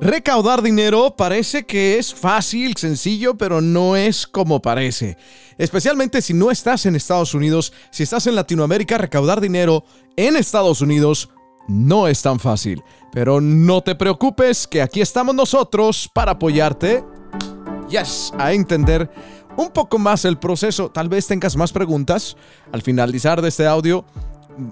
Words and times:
Recaudar 0.00 0.62
dinero 0.62 1.16
parece 1.16 1.66
que 1.66 1.98
es 1.98 2.14
fácil, 2.14 2.76
sencillo, 2.76 3.36
pero 3.36 3.60
no 3.60 3.96
es 3.96 4.28
como 4.28 4.62
parece. 4.62 5.16
Especialmente 5.58 6.22
si 6.22 6.34
no 6.34 6.52
estás 6.52 6.86
en 6.86 6.94
Estados 6.94 7.34
Unidos, 7.34 7.72
si 7.90 8.04
estás 8.04 8.28
en 8.28 8.36
Latinoamérica, 8.36 8.96
recaudar 8.96 9.40
dinero 9.40 9.84
en 10.16 10.36
Estados 10.36 10.82
Unidos 10.82 11.30
no 11.66 12.06
es 12.06 12.22
tan 12.22 12.38
fácil. 12.38 12.82
Pero 13.12 13.40
no 13.40 13.82
te 13.82 13.96
preocupes, 13.96 14.68
que 14.68 14.82
aquí 14.82 15.00
estamos 15.00 15.34
nosotros 15.34 16.08
para 16.14 16.32
apoyarte. 16.32 17.04
A 18.38 18.52
entender 18.52 19.10
un 19.56 19.70
poco 19.70 19.98
más 19.98 20.24
el 20.24 20.38
proceso. 20.38 20.90
Tal 20.90 21.08
vez 21.08 21.26
tengas 21.26 21.56
más 21.56 21.72
preguntas 21.72 22.36
al 22.70 22.82
finalizar 22.82 23.42
de 23.42 23.48
este 23.48 23.66
audio 23.66 24.04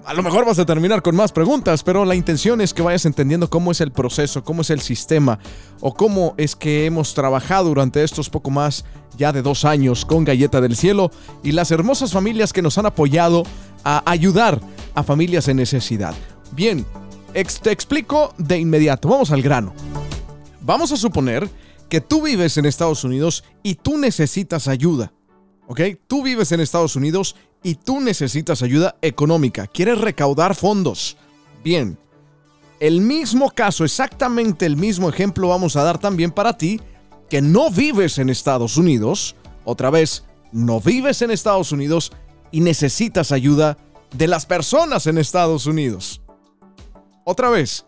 a 0.05 0.13
lo 0.13 0.23
mejor 0.23 0.45
vas 0.45 0.59
a 0.59 0.65
terminar 0.65 1.01
con 1.01 1.15
más 1.15 1.31
preguntas, 1.31 1.83
pero 1.83 2.05
la 2.05 2.15
intención 2.15 2.61
es 2.61 2.73
que 2.73 2.81
vayas 2.81 3.05
entendiendo 3.05 3.49
cómo 3.49 3.71
es 3.71 3.81
el 3.81 3.91
proceso, 3.91 4.43
cómo 4.43 4.61
es 4.61 4.69
el 4.69 4.81
sistema 4.81 5.39
o 5.79 5.93
cómo 5.93 6.33
es 6.37 6.55
que 6.55 6.85
hemos 6.85 7.13
trabajado 7.13 7.69
durante 7.69 8.03
estos 8.03 8.29
poco 8.29 8.49
más 8.49 8.85
ya 9.17 9.31
de 9.31 9.41
dos 9.41 9.65
años 9.65 10.05
con 10.05 10.25
Galleta 10.25 10.61
del 10.61 10.75
Cielo 10.75 11.11
y 11.43 11.51
las 11.51 11.71
hermosas 11.71 12.11
familias 12.11 12.53
que 12.53 12.61
nos 12.61 12.77
han 12.77 12.85
apoyado 12.85 13.43
a 13.83 14.03
ayudar 14.09 14.59
a 14.93 15.03
familias 15.03 15.47
en 15.47 15.57
necesidad. 15.57 16.13
Bien, 16.51 16.85
te 17.61 17.71
explico 17.71 18.33
de 18.37 18.59
inmediato, 18.59 19.09
vamos 19.09 19.31
al 19.31 19.41
grano. 19.41 19.73
Vamos 20.61 20.91
a 20.91 20.97
suponer 20.97 21.49
que 21.89 22.01
tú 22.01 22.21
vives 22.21 22.57
en 22.57 22.65
Estados 22.65 23.03
Unidos 23.03 23.43
y 23.63 23.75
tú 23.75 23.97
necesitas 23.97 24.67
ayuda. 24.67 25.13
¿Ok? 25.67 25.81
Tú 26.07 26.23
vives 26.23 26.51
en 26.51 26.61
Estados 26.61 26.95
Unidos 26.95 27.35
y 27.63 27.75
tú 27.75 27.99
necesitas 27.99 28.61
ayuda 28.61 28.95
económica, 29.01 29.67
quieres 29.67 29.99
recaudar 29.99 30.55
fondos. 30.55 31.17
Bien, 31.63 31.97
el 32.79 33.01
mismo 33.01 33.49
caso, 33.49 33.83
exactamente 33.83 34.65
el 34.65 34.77
mismo 34.77 35.09
ejemplo 35.09 35.49
vamos 35.49 35.75
a 35.75 35.83
dar 35.83 35.97
también 35.97 36.31
para 36.31 36.57
ti 36.57 36.79
que 37.29 37.41
no 37.41 37.71
vives 37.71 38.19
en 38.19 38.29
Estados 38.29 38.77
Unidos. 38.77 39.35
Otra 39.65 39.89
vez, 39.89 40.23
no 40.51 40.79
vives 40.79 41.21
en 41.21 41.31
Estados 41.31 41.71
Unidos 41.71 42.11
y 42.51 42.61
necesitas 42.61 43.31
ayuda 43.31 43.77
de 44.15 44.27
las 44.27 44.45
personas 44.45 45.07
en 45.07 45.17
Estados 45.17 45.65
Unidos. 45.65 46.21
Otra 47.25 47.49
vez, 47.49 47.85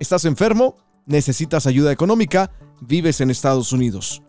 estás 0.00 0.24
enfermo, 0.24 0.76
necesitas 1.04 1.66
ayuda 1.66 1.92
económica, 1.92 2.50
vives 2.80 3.20
en 3.20 3.30
Estados 3.30 3.72
Unidos. 3.72 4.22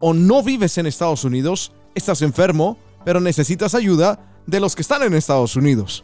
O 0.00 0.12
no 0.12 0.42
vives 0.42 0.76
en 0.78 0.86
Estados 0.86 1.24
Unidos, 1.24 1.72
estás 1.94 2.22
enfermo, 2.22 2.78
pero 3.06 3.20
necesitas 3.20 3.76
ayuda 3.76 4.18
de 4.46 4.58
los 4.58 4.74
que 4.74 4.82
están 4.82 5.00
en 5.04 5.14
Estados 5.14 5.54
Unidos. 5.54 6.02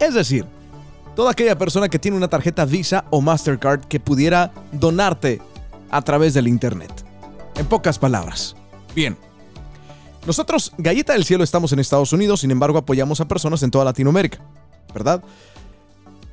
Es 0.00 0.12
decir, 0.12 0.44
toda 1.14 1.30
aquella 1.30 1.56
persona 1.56 1.88
que 1.88 2.00
tiene 2.00 2.16
una 2.16 2.26
tarjeta 2.26 2.64
Visa 2.64 3.04
o 3.10 3.20
Mastercard 3.20 3.84
que 3.84 4.00
pudiera 4.00 4.50
donarte 4.72 5.40
a 5.88 6.02
través 6.02 6.34
del 6.34 6.48
Internet. 6.48 6.90
En 7.54 7.64
pocas 7.66 7.96
palabras. 7.96 8.56
Bien. 8.92 9.16
Nosotros, 10.26 10.72
Galleta 10.78 11.12
del 11.12 11.24
Cielo, 11.24 11.44
estamos 11.44 11.72
en 11.72 11.78
Estados 11.78 12.12
Unidos, 12.12 12.40
sin 12.40 12.50
embargo 12.50 12.78
apoyamos 12.78 13.20
a 13.20 13.28
personas 13.28 13.62
en 13.62 13.70
toda 13.70 13.84
Latinoamérica, 13.84 14.40
¿verdad? 14.92 15.22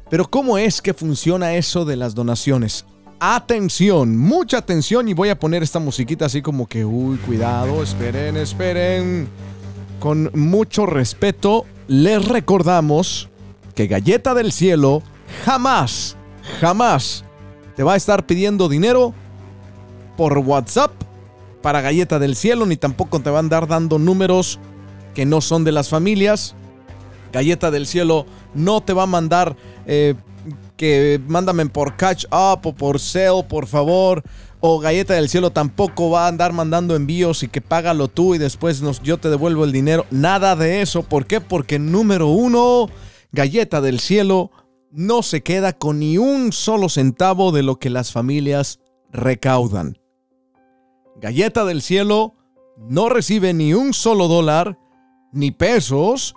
Pero 0.10 0.28
¿cómo 0.28 0.58
es 0.58 0.82
que 0.82 0.96
funciona 0.96 1.54
eso 1.54 1.86
de 1.86 1.98
las 1.98 2.16
donaciones? 2.16 2.84
Atención, 3.20 4.18
mucha 4.18 4.58
atención 4.58 5.08
y 5.08 5.14
voy 5.14 5.30
a 5.30 5.40
poner 5.40 5.64
esta 5.64 5.80
musiquita 5.80 6.26
así 6.26 6.42
como 6.42 6.68
que, 6.68 6.84
uy, 6.84 7.18
cuidado, 7.18 7.82
esperen, 7.82 8.36
esperen. 8.36 9.30
Con 10.00 10.30
mucho 10.34 10.86
respeto, 10.86 11.66
les 11.88 12.28
recordamos 12.28 13.30
que 13.74 13.88
Galleta 13.88 14.34
del 14.34 14.52
Cielo 14.52 15.02
jamás, 15.46 16.18
jamás 16.60 17.24
te 17.76 17.84
va 17.84 17.94
a 17.94 17.98
estar 17.98 18.26
pidiendo 18.26 18.68
dinero 18.68 19.14
por 20.18 20.38
WhatsApp 20.38 20.92
para 21.62 21.82
Galleta 21.82 22.20
del 22.20 22.36
Cielo, 22.36 22.66
ni 22.66 22.76
tampoco 22.76 23.22
te 23.22 23.30
va 23.30 23.38
a 23.38 23.40
andar 23.40 23.68
dando 23.68 23.98
números 23.98 24.60
que 25.14 25.26
no 25.26 25.42
son 25.42 25.64
de 25.64 25.72
las 25.72 25.90
familias. 25.90 26.54
Galleta 27.32 27.72
del 27.72 27.88
Cielo 27.88 28.26
no 28.54 28.82
te 28.82 28.94
va 28.94 29.04
a 29.04 29.08
mandar 29.08 29.56
eh, 29.88 30.16
que 30.78 31.20
mándame 31.28 31.66
por 31.68 31.96
catch 31.96 32.26
up 32.26 32.66
o 32.66 32.74
por 32.74 33.00
sale, 33.00 33.44
por 33.44 33.68
favor. 33.68 34.24
O 34.60 34.80
Galleta 34.80 35.14
del 35.14 35.30
Cielo 35.30 35.52
tampoco 35.52 36.10
va 36.10 36.26
a 36.26 36.28
andar 36.28 36.54
mandando 36.54 36.96
envíos 36.96 37.44
y 37.44 37.48
que 37.48 37.62
págalo 37.62 38.08
tú 38.08 38.36
y 38.36 38.38
después 38.38 38.82
nos, 38.82 39.02
yo 39.02 39.18
te 39.18 39.30
devuelvo 39.30 39.64
el 39.64 39.72
dinero. 39.72 40.06
Nada 40.12 40.56
de 40.56 40.82
eso. 40.82 41.04
¿Por 41.04 41.28
qué? 41.28 41.40
Porque 41.40 41.78
número 41.78 42.28
uno, 42.28 42.90
Galleta 43.32 43.82
del 43.82 44.00
Cielo 44.00 44.52
no 44.92 45.24
se 45.24 45.44
queda 45.44 45.74
con 45.74 46.00
ni 46.00 46.18
un 46.18 46.52
solo 46.52 46.90
centavo 46.90 47.52
de 47.52 47.64
lo 47.64 47.78
que 47.78 47.90
las 47.90 48.12
familias 48.12 48.80
recaudan. 49.12 49.98
Galleta 51.22 51.66
del 51.66 51.82
Cielo 51.82 52.36
no 52.78 53.10
recibe 53.10 53.54
ni 53.54 53.74
un 53.74 53.94
solo 53.94 54.28
dólar 54.28 54.78
ni 55.32 55.52
pesos 55.52 56.34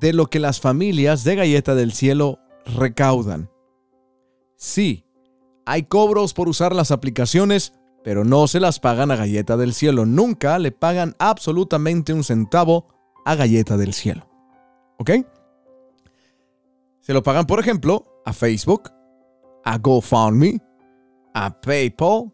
de 0.00 0.12
lo 0.12 0.26
que 0.26 0.40
las 0.40 0.60
familias 0.60 1.24
de 1.24 1.36
Galleta 1.36 1.74
del 1.74 1.92
Cielo 1.92 2.38
recaudan. 2.66 3.50
Sí, 4.56 5.04
hay 5.66 5.84
cobros 5.84 6.34
por 6.34 6.48
usar 6.48 6.74
las 6.74 6.90
aplicaciones, 6.90 7.72
pero 8.02 8.24
no 8.24 8.46
se 8.48 8.60
las 8.60 8.80
pagan 8.80 9.10
a 9.10 9.16
Galleta 9.16 9.56
del 9.56 9.74
Cielo. 9.74 10.06
Nunca 10.06 10.58
le 10.58 10.72
pagan 10.72 11.14
absolutamente 11.18 12.12
un 12.12 12.24
centavo 12.24 12.86
a 13.24 13.34
Galleta 13.34 13.76
del 13.76 13.94
Cielo. 13.94 14.28
¿Ok? 14.98 15.10
Se 17.00 17.12
lo 17.12 17.22
pagan, 17.22 17.46
por 17.46 17.60
ejemplo, 17.60 18.04
a 18.24 18.32
Facebook, 18.32 18.90
a 19.64 19.78
GoFundMe, 19.78 20.60
a 21.34 21.60
PayPal 21.60 22.32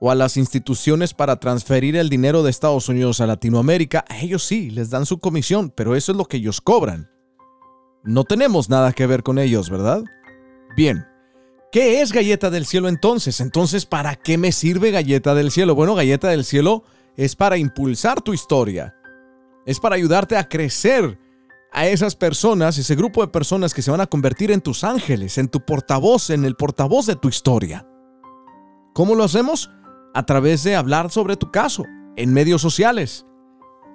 o 0.00 0.10
a 0.10 0.14
las 0.14 0.36
instituciones 0.36 1.14
para 1.14 1.40
transferir 1.40 1.96
el 1.96 2.08
dinero 2.08 2.42
de 2.42 2.50
Estados 2.50 2.88
Unidos 2.88 3.20
a 3.20 3.26
Latinoamérica. 3.26 4.04
A 4.08 4.20
ellos 4.20 4.44
sí, 4.44 4.70
les 4.70 4.90
dan 4.90 5.06
su 5.06 5.18
comisión, 5.18 5.70
pero 5.70 5.96
eso 5.96 6.12
es 6.12 6.18
lo 6.18 6.26
que 6.26 6.36
ellos 6.36 6.60
cobran. 6.60 7.13
No 8.04 8.24
tenemos 8.24 8.68
nada 8.68 8.92
que 8.92 9.06
ver 9.06 9.22
con 9.22 9.38
ellos, 9.38 9.70
¿verdad? 9.70 10.04
Bien. 10.76 11.06
¿Qué 11.72 12.02
es 12.02 12.12
galleta 12.12 12.50
del 12.50 12.66
cielo 12.66 12.88
entonces? 12.88 13.40
Entonces, 13.40 13.86
¿para 13.86 14.14
qué 14.14 14.36
me 14.36 14.52
sirve 14.52 14.90
galleta 14.90 15.34
del 15.34 15.50
cielo? 15.50 15.74
Bueno, 15.74 15.94
galleta 15.94 16.28
del 16.28 16.44
cielo 16.44 16.84
es 17.16 17.34
para 17.34 17.56
impulsar 17.56 18.20
tu 18.20 18.34
historia. 18.34 18.94
Es 19.64 19.80
para 19.80 19.96
ayudarte 19.96 20.36
a 20.36 20.48
crecer 20.48 21.18
a 21.72 21.86
esas 21.86 22.14
personas, 22.14 22.76
ese 22.76 22.94
grupo 22.94 23.22
de 23.22 23.32
personas 23.32 23.72
que 23.72 23.82
se 23.82 23.90
van 23.90 24.02
a 24.02 24.06
convertir 24.06 24.52
en 24.52 24.60
tus 24.60 24.84
ángeles, 24.84 25.38
en 25.38 25.48
tu 25.48 25.64
portavoz, 25.64 26.28
en 26.28 26.44
el 26.44 26.54
portavoz 26.56 27.06
de 27.06 27.16
tu 27.16 27.28
historia. 27.28 27.88
¿Cómo 28.92 29.14
lo 29.14 29.24
hacemos? 29.24 29.70
A 30.12 30.26
través 30.26 30.62
de 30.62 30.76
hablar 30.76 31.10
sobre 31.10 31.36
tu 31.36 31.50
caso 31.50 31.84
en 32.16 32.32
medios 32.34 32.60
sociales. 32.60 33.26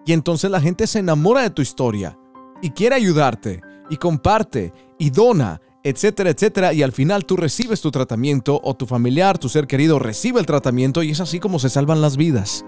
Y 0.06 0.14
entonces 0.14 0.50
la 0.50 0.60
gente 0.60 0.88
se 0.88 1.00
enamora 1.00 1.44
de 1.44 1.52
tu 1.52 1.62
historia 1.62 2.18
y 2.62 2.72
quiere 2.72 2.96
ayudarte 2.96 3.62
y 3.90 3.98
comparte 3.98 4.74
y 4.98 5.10
dona, 5.10 5.62
etcétera, 5.84 6.30
etcétera, 6.30 6.74
y 6.74 6.84
al 6.84 6.92
final 6.92 7.26
tú 7.26 7.38
recibes 7.38 7.82
tu 7.82 7.92
tratamiento 7.92 8.60
o 8.64 8.76
tu 8.76 8.86
familiar, 8.86 9.38
tu 9.38 9.50
ser 9.50 9.68
querido 9.68 10.00
recibe 10.00 10.40
el 10.40 10.46
tratamiento 10.46 11.04
y 11.04 11.12
es 11.12 11.20
así 11.20 11.40
como 11.40 11.60
se 11.60 11.70
salvan 11.70 12.02
las 12.02 12.18
vidas. 12.18 12.66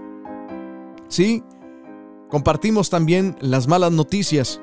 Sí, 1.07 1.43
compartimos 2.29 2.89
también 2.89 3.35
las 3.41 3.67
malas 3.67 3.91
noticias. 3.91 4.61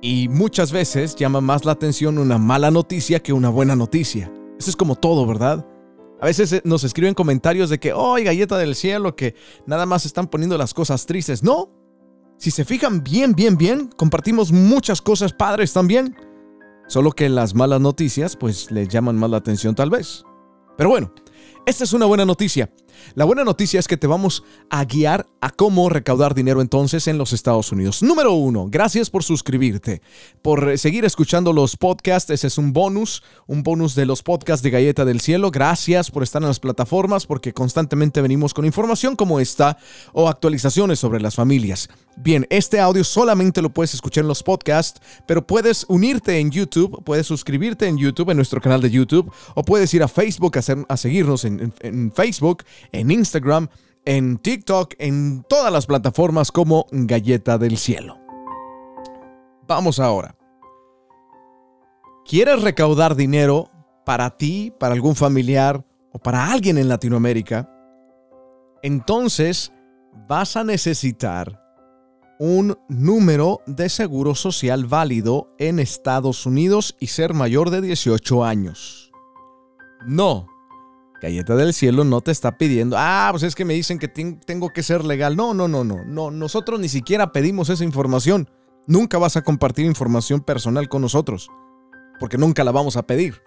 Y 0.00 0.28
muchas 0.28 0.72
veces 0.72 1.16
llama 1.16 1.40
más 1.40 1.64
la 1.64 1.72
atención 1.72 2.18
una 2.18 2.38
mala 2.38 2.70
noticia 2.70 3.20
que 3.20 3.32
una 3.32 3.48
buena 3.48 3.74
noticia. 3.74 4.32
Eso 4.58 4.70
es 4.70 4.76
como 4.76 4.94
todo, 4.94 5.26
¿verdad? 5.26 5.66
A 6.20 6.26
veces 6.26 6.52
eh, 6.52 6.62
nos 6.64 6.84
escriben 6.84 7.14
comentarios 7.14 7.70
de 7.70 7.78
que, 7.78 7.92
oh, 7.92 8.14
galleta 8.14 8.58
del 8.58 8.74
cielo, 8.74 9.14
que 9.14 9.34
nada 9.66 9.86
más 9.86 10.06
están 10.06 10.26
poniendo 10.26 10.56
las 10.58 10.74
cosas 10.74 11.06
tristes. 11.06 11.42
No, 11.42 11.70
si 12.38 12.52
se 12.52 12.64
fijan 12.64 13.02
bien, 13.02 13.32
bien, 13.32 13.56
bien, 13.56 13.90
compartimos 13.96 14.52
muchas 14.52 15.02
cosas 15.02 15.32
padres 15.32 15.72
también. 15.72 16.16
Solo 16.86 17.10
que 17.10 17.28
las 17.28 17.54
malas 17.54 17.80
noticias 17.80 18.36
pues 18.36 18.70
les 18.70 18.88
llaman 18.88 19.16
más 19.16 19.28
la 19.28 19.36
atención 19.38 19.74
tal 19.74 19.90
vez. 19.90 20.24
Pero 20.76 20.88
bueno, 20.90 21.12
esta 21.66 21.84
es 21.84 21.92
una 21.92 22.06
buena 22.06 22.24
noticia. 22.24 22.70
La 23.14 23.24
buena 23.24 23.44
noticia 23.44 23.80
es 23.80 23.88
que 23.88 23.96
te 23.96 24.06
vamos 24.06 24.44
a 24.70 24.84
guiar 24.84 25.26
a 25.40 25.50
cómo 25.50 25.88
recaudar 25.88 26.34
dinero 26.34 26.60
entonces 26.60 27.06
en 27.08 27.18
los 27.18 27.32
Estados 27.32 27.72
Unidos. 27.72 28.02
Número 28.02 28.32
uno, 28.32 28.68
gracias 28.70 29.10
por 29.10 29.24
suscribirte, 29.24 30.02
por 30.42 30.78
seguir 30.78 31.04
escuchando 31.04 31.52
los 31.52 31.76
podcasts. 31.76 32.30
Ese 32.30 32.46
es 32.46 32.58
un 32.58 32.72
bonus, 32.72 33.22
un 33.46 33.62
bonus 33.62 33.94
de 33.94 34.06
los 34.06 34.22
podcasts 34.22 34.62
de 34.62 34.70
Galleta 34.70 35.04
del 35.04 35.20
Cielo. 35.20 35.50
Gracias 35.50 36.10
por 36.10 36.22
estar 36.22 36.42
en 36.42 36.48
las 36.48 36.60
plataformas 36.60 37.26
porque 37.26 37.52
constantemente 37.52 38.20
venimos 38.20 38.54
con 38.54 38.64
información 38.64 39.16
como 39.16 39.40
esta 39.40 39.78
o 40.12 40.28
actualizaciones 40.28 40.98
sobre 40.98 41.20
las 41.20 41.34
familias. 41.34 41.88
Bien, 42.16 42.46
este 42.50 42.80
audio 42.80 43.04
solamente 43.04 43.62
lo 43.62 43.70
puedes 43.70 43.94
escuchar 43.94 44.22
en 44.22 44.28
los 44.28 44.42
podcasts, 44.42 45.00
pero 45.26 45.46
puedes 45.46 45.86
unirte 45.88 46.38
en 46.38 46.50
YouTube, 46.50 47.02
puedes 47.04 47.26
suscribirte 47.26 47.86
en 47.86 47.96
YouTube, 47.96 48.30
en 48.30 48.36
nuestro 48.36 48.60
canal 48.60 48.80
de 48.80 48.90
YouTube, 48.90 49.30
o 49.54 49.62
puedes 49.62 49.94
ir 49.94 50.02
a 50.02 50.08
Facebook 50.08 50.58
a, 50.58 50.96
seguirnos 50.96 51.44
en, 51.44 52.12
Facebook, 52.12 52.64
en 52.92 53.10
Instagram, 53.10 53.68
en 54.04 54.38
TikTok, 54.38 54.94
en 54.98 55.44
todas 55.48 55.72
las 55.72 55.86
plataformas 55.86 56.52
como 56.52 56.86
Galleta 56.90 57.58
del 57.58 57.76
Cielo. 57.76 58.18
Vamos 59.66 60.00
ahora. 60.00 60.34
¿Quieres 62.24 62.62
recaudar 62.62 63.16
dinero 63.16 63.70
para 64.08 64.30
ti, 64.30 64.72
para 64.78 64.94
algún 64.94 65.14
familiar 65.14 65.84
o 66.12 66.18
para 66.18 66.50
alguien 66.50 66.78
en 66.78 66.88
Latinoamérica, 66.88 67.70
entonces 68.82 69.70
vas 70.26 70.56
a 70.56 70.64
necesitar 70.64 71.62
un 72.38 72.78
número 72.88 73.60
de 73.66 73.90
seguro 73.90 74.34
social 74.34 74.86
válido 74.86 75.54
en 75.58 75.78
Estados 75.78 76.46
Unidos 76.46 76.96
y 76.98 77.08
ser 77.08 77.34
mayor 77.34 77.68
de 77.68 77.82
18 77.82 78.46
años. 78.46 79.12
No, 80.06 80.46
Galleta 81.20 81.56
del 81.56 81.74
Cielo 81.74 82.04
no 82.04 82.20
te 82.20 82.30
está 82.30 82.56
pidiendo, 82.56 82.96
ah, 82.98 83.28
pues 83.32 83.42
es 83.42 83.54
que 83.54 83.64
me 83.64 83.74
dicen 83.74 83.98
que 83.98 84.08
tengo 84.08 84.70
que 84.70 84.82
ser 84.82 85.04
legal. 85.04 85.36
No, 85.36 85.52
no, 85.52 85.66
no, 85.66 85.84
no, 85.84 86.04
no, 86.04 86.30
nosotros 86.30 86.78
ni 86.78 86.88
siquiera 86.88 87.32
pedimos 87.32 87.70
esa 87.70 87.84
información. 87.84 88.48
Nunca 88.86 89.18
vas 89.18 89.36
a 89.36 89.42
compartir 89.42 89.84
información 89.84 90.40
personal 90.40 90.88
con 90.88 91.02
nosotros, 91.02 91.50
porque 92.20 92.38
nunca 92.38 92.64
la 92.64 92.70
vamos 92.70 92.96
a 92.96 93.06
pedir. 93.06 93.42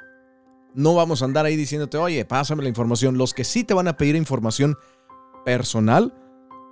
No 0.74 0.96
vamos 0.96 1.22
a 1.22 1.26
andar 1.26 1.46
ahí 1.46 1.56
diciéndote, 1.56 1.98
oye, 1.98 2.24
pásame 2.26 2.64
la 2.64 2.70
información. 2.70 3.18
Los 3.18 3.34
que 3.34 3.44
sí 3.44 3.64
te 3.64 3.74
van 3.74 3.88
a 3.88 3.98
pedir 3.98 4.16
información 4.16 4.78
personal, 5.44 6.14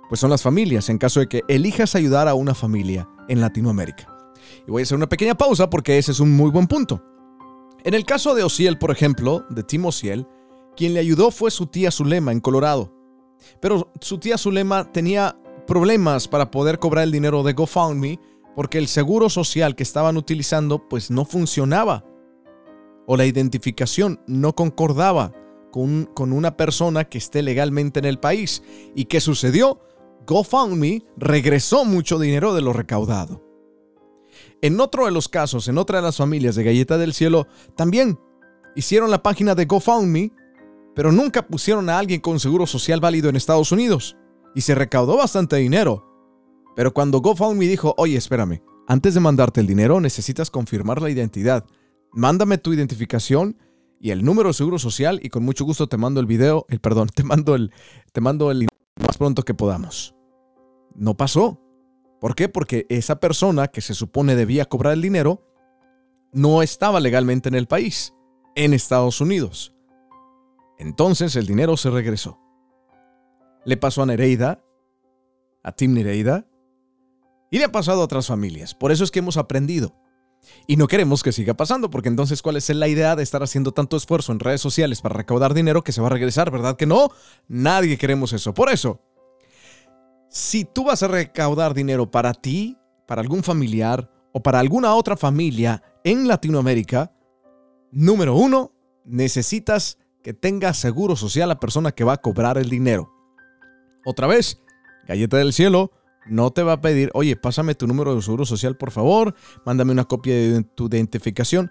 pues 0.08 0.20
son 0.20 0.30
las 0.30 0.42
familias, 0.42 0.88
en 0.88 0.98
caso 0.98 1.20
de 1.20 1.28
que 1.28 1.42
elijas 1.48 1.94
ayudar 1.94 2.28
a 2.28 2.34
una 2.34 2.54
familia 2.54 3.08
en 3.28 3.40
Latinoamérica. 3.40 4.06
Y 4.66 4.70
voy 4.70 4.82
a 4.82 4.84
hacer 4.84 4.96
una 4.96 5.08
pequeña 5.08 5.34
pausa 5.34 5.68
porque 5.70 5.98
ese 5.98 6.12
es 6.12 6.20
un 6.20 6.32
muy 6.32 6.50
buen 6.50 6.66
punto. 6.66 7.02
En 7.84 7.94
el 7.94 8.04
caso 8.04 8.34
de 8.34 8.42
Ociel, 8.42 8.78
por 8.78 8.90
ejemplo, 8.90 9.44
de 9.50 9.62
Tim 9.62 9.86
Ociel, 9.86 10.26
quien 10.80 10.94
le 10.94 11.00
ayudó 11.00 11.30
fue 11.30 11.50
su 11.50 11.66
tía 11.66 11.90
Zulema 11.90 12.32
en 12.32 12.40
Colorado. 12.40 12.90
Pero 13.60 13.92
su 14.00 14.16
tía 14.16 14.38
Zulema 14.38 14.90
tenía 14.90 15.38
problemas 15.66 16.26
para 16.26 16.50
poder 16.50 16.78
cobrar 16.78 17.04
el 17.04 17.12
dinero 17.12 17.42
de 17.42 17.52
GoFundMe 17.52 18.18
porque 18.56 18.78
el 18.78 18.88
seguro 18.88 19.28
social 19.28 19.76
que 19.76 19.82
estaban 19.82 20.16
utilizando 20.16 20.88
pues 20.88 21.10
no 21.10 21.26
funcionaba 21.26 22.06
o 23.06 23.18
la 23.18 23.26
identificación 23.26 24.22
no 24.26 24.54
concordaba 24.54 25.34
con, 25.70 26.06
con 26.14 26.32
una 26.32 26.56
persona 26.56 27.04
que 27.04 27.18
esté 27.18 27.42
legalmente 27.42 27.98
en 27.98 28.06
el 28.06 28.18
país. 28.18 28.62
¿Y 28.94 29.04
qué 29.04 29.20
sucedió? 29.20 29.82
GoFundMe 30.26 31.04
regresó 31.18 31.84
mucho 31.84 32.18
dinero 32.18 32.54
de 32.54 32.62
lo 32.62 32.72
recaudado. 32.72 33.44
En 34.62 34.80
otro 34.80 35.04
de 35.04 35.10
los 35.10 35.28
casos, 35.28 35.68
en 35.68 35.76
otra 35.76 35.98
de 35.98 36.04
las 36.04 36.16
familias 36.16 36.54
de 36.54 36.64
Galleta 36.64 36.96
del 36.96 37.12
Cielo, 37.12 37.48
también 37.76 38.18
hicieron 38.76 39.10
la 39.10 39.22
página 39.22 39.54
de 39.54 39.66
GoFundMe 39.66 40.32
pero 40.94 41.12
nunca 41.12 41.46
pusieron 41.46 41.88
a 41.88 41.98
alguien 41.98 42.20
con 42.20 42.40
seguro 42.40 42.66
social 42.66 43.00
válido 43.00 43.28
en 43.28 43.36
Estados 43.36 43.72
Unidos. 43.72 44.16
Y 44.54 44.62
se 44.62 44.74
recaudó 44.74 45.16
bastante 45.16 45.56
dinero. 45.56 46.06
Pero 46.76 46.92
cuando 46.92 47.20
GoFundMe 47.20 47.66
dijo, 47.66 47.94
oye, 47.98 48.16
espérame, 48.16 48.62
antes 48.88 49.14
de 49.14 49.20
mandarte 49.20 49.60
el 49.60 49.66
dinero 49.66 50.00
necesitas 50.00 50.50
confirmar 50.50 51.00
la 51.00 51.10
identidad. 51.10 51.64
Mándame 52.12 52.58
tu 52.58 52.72
identificación 52.72 53.56
y 54.00 54.10
el 54.10 54.24
número 54.24 54.48
de 54.48 54.54
seguro 54.54 54.78
social 54.78 55.20
y 55.22 55.28
con 55.28 55.44
mucho 55.44 55.64
gusto 55.64 55.88
te 55.88 55.96
mando 55.96 56.20
el 56.20 56.26
video, 56.26 56.66
el 56.68 56.80
perdón, 56.80 57.08
te 57.14 57.22
mando 57.22 57.54
el, 57.54 57.72
te 58.12 58.20
mando 58.20 58.50
el 58.50 58.66
más 58.96 59.16
pronto 59.18 59.44
que 59.44 59.54
podamos. 59.54 60.14
No 60.94 61.16
pasó. 61.16 61.60
¿Por 62.20 62.34
qué? 62.34 62.48
Porque 62.48 62.86
esa 62.88 63.20
persona 63.20 63.68
que 63.68 63.80
se 63.80 63.94
supone 63.94 64.36
debía 64.36 64.64
cobrar 64.66 64.94
el 64.94 65.02
dinero 65.02 65.46
no 66.32 66.62
estaba 66.62 67.00
legalmente 67.00 67.48
en 67.48 67.54
el 67.54 67.66
país, 67.66 68.14
en 68.56 68.74
Estados 68.74 69.20
Unidos. 69.20 69.74
Entonces 70.80 71.36
el 71.36 71.46
dinero 71.46 71.76
se 71.76 71.90
regresó. 71.90 72.40
Le 73.66 73.76
pasó 73.76 74.02
a 74.02 74.06
Nereida, 74.06 74.64
a 75.62 75.72
Tim 75.72 75.92
Nereida, 75.92 76.46
y 77.50 77.58
le 77.58 77.64
ha 77.64 77.72
pasado 77.72 78.00
a 78.00 78.04
otras 78.04 78.26
familias. 78.26 78.74
Por 78.74 78.90
eso 78.90 79.04
es 79.04 79.10
que 79.10 79.18
hemos 79.18 79.36
aprendido. 79.36 79.94
Y 80.66 80.76
no 80.78 80.88
queremos 80.88 81.22
que 81.22 81.32
siga 81.32 81.52
pasando, 81.52 81.90
porque 81.90 82.08
entonces 82.08 82.40
¿cuál 82.40 82.56
es 82.56 82.70
la 82.70 82.88
idea 82.88 83.14
de 83.14 83.22
estar 83.22 83.42
haciendo 83.42 83.72
tanto 83.72 83.98
esfuerzo 83.98 84.32
en 84.32 84.40
redes 84.40 84.62
sociales 84.62 85.02
para 85.02 85.14
recaudar 85.16 85.52
dinero 85.52 85.84
que 85.84 85.92
se 85.92 86.00
va 86.00 86.06
a 86.06 86.10
regresar? 86.10 86.50
¿Verdad 86.50 86.78
que 86.78 86.86
no? 86.86 87.10
Nadie 87.46 87.98
queremos 87.98 88.32
eso. 88.32 88.54
Por 88.54 88.70
eso, 88.70 89.02
si 90.30 90.64
tú 90.64 90.84
vas 90.84 91.02
a 91.02 91.08
recaudar 91.08 91.74
dinero 91.74 92.10
para 92.10 92.32
ti, 92.32 92.78
para 93.06 93.20
algún 93.20 93.42
familiar 93.42 94.10
o 94.32 94.42
para 94.42 94.60
alguna 94.60 94.94
otra 94.94 95.18
familia 95.18 95.82
en 96.04 96.26
Latinoamérica, 96.26 97.12
número 97.90 98.34
uno, 98.34 98.72
necesitas 99.04 99.98
que 100.22 100.34
tenga 100.34 100.74
seguro 100.74 101.16
social 101.16 101.48
la 101.48 101.60
persona 101.60 101.92
que 101.92 102.04
va 102.04 102.14
a 102.14 102.20
cobrar 102.20 102.58
el 102.58 102.68
dinero. 102.68 103.12
Otra 104.04 104.26
vez, 104.26 104.60
Galleta 105.06 105.36
del 105.36 105.52
Cielo 105.52 105.92
no 106.26 106.50
te 106.50 106.62
va 106.62 106.74
a 106.74 106.80
pedir, 106.80 107.10
oye, 107.14 107.36
pásame 107.36 107.74
tu 107.74 107.86
número 107.86 108.14
de 108.14 108.22
seguro 108.22 108.44
social, 108.44 108.76
por 108.76 108.90
favor, 108.90 109.34
mándame 109.64 109.92
una 109.92 110.04
copia 110.04 110.34
de 110.34 110.62
tu 110.62 110.86
identificación. 110.86 111.70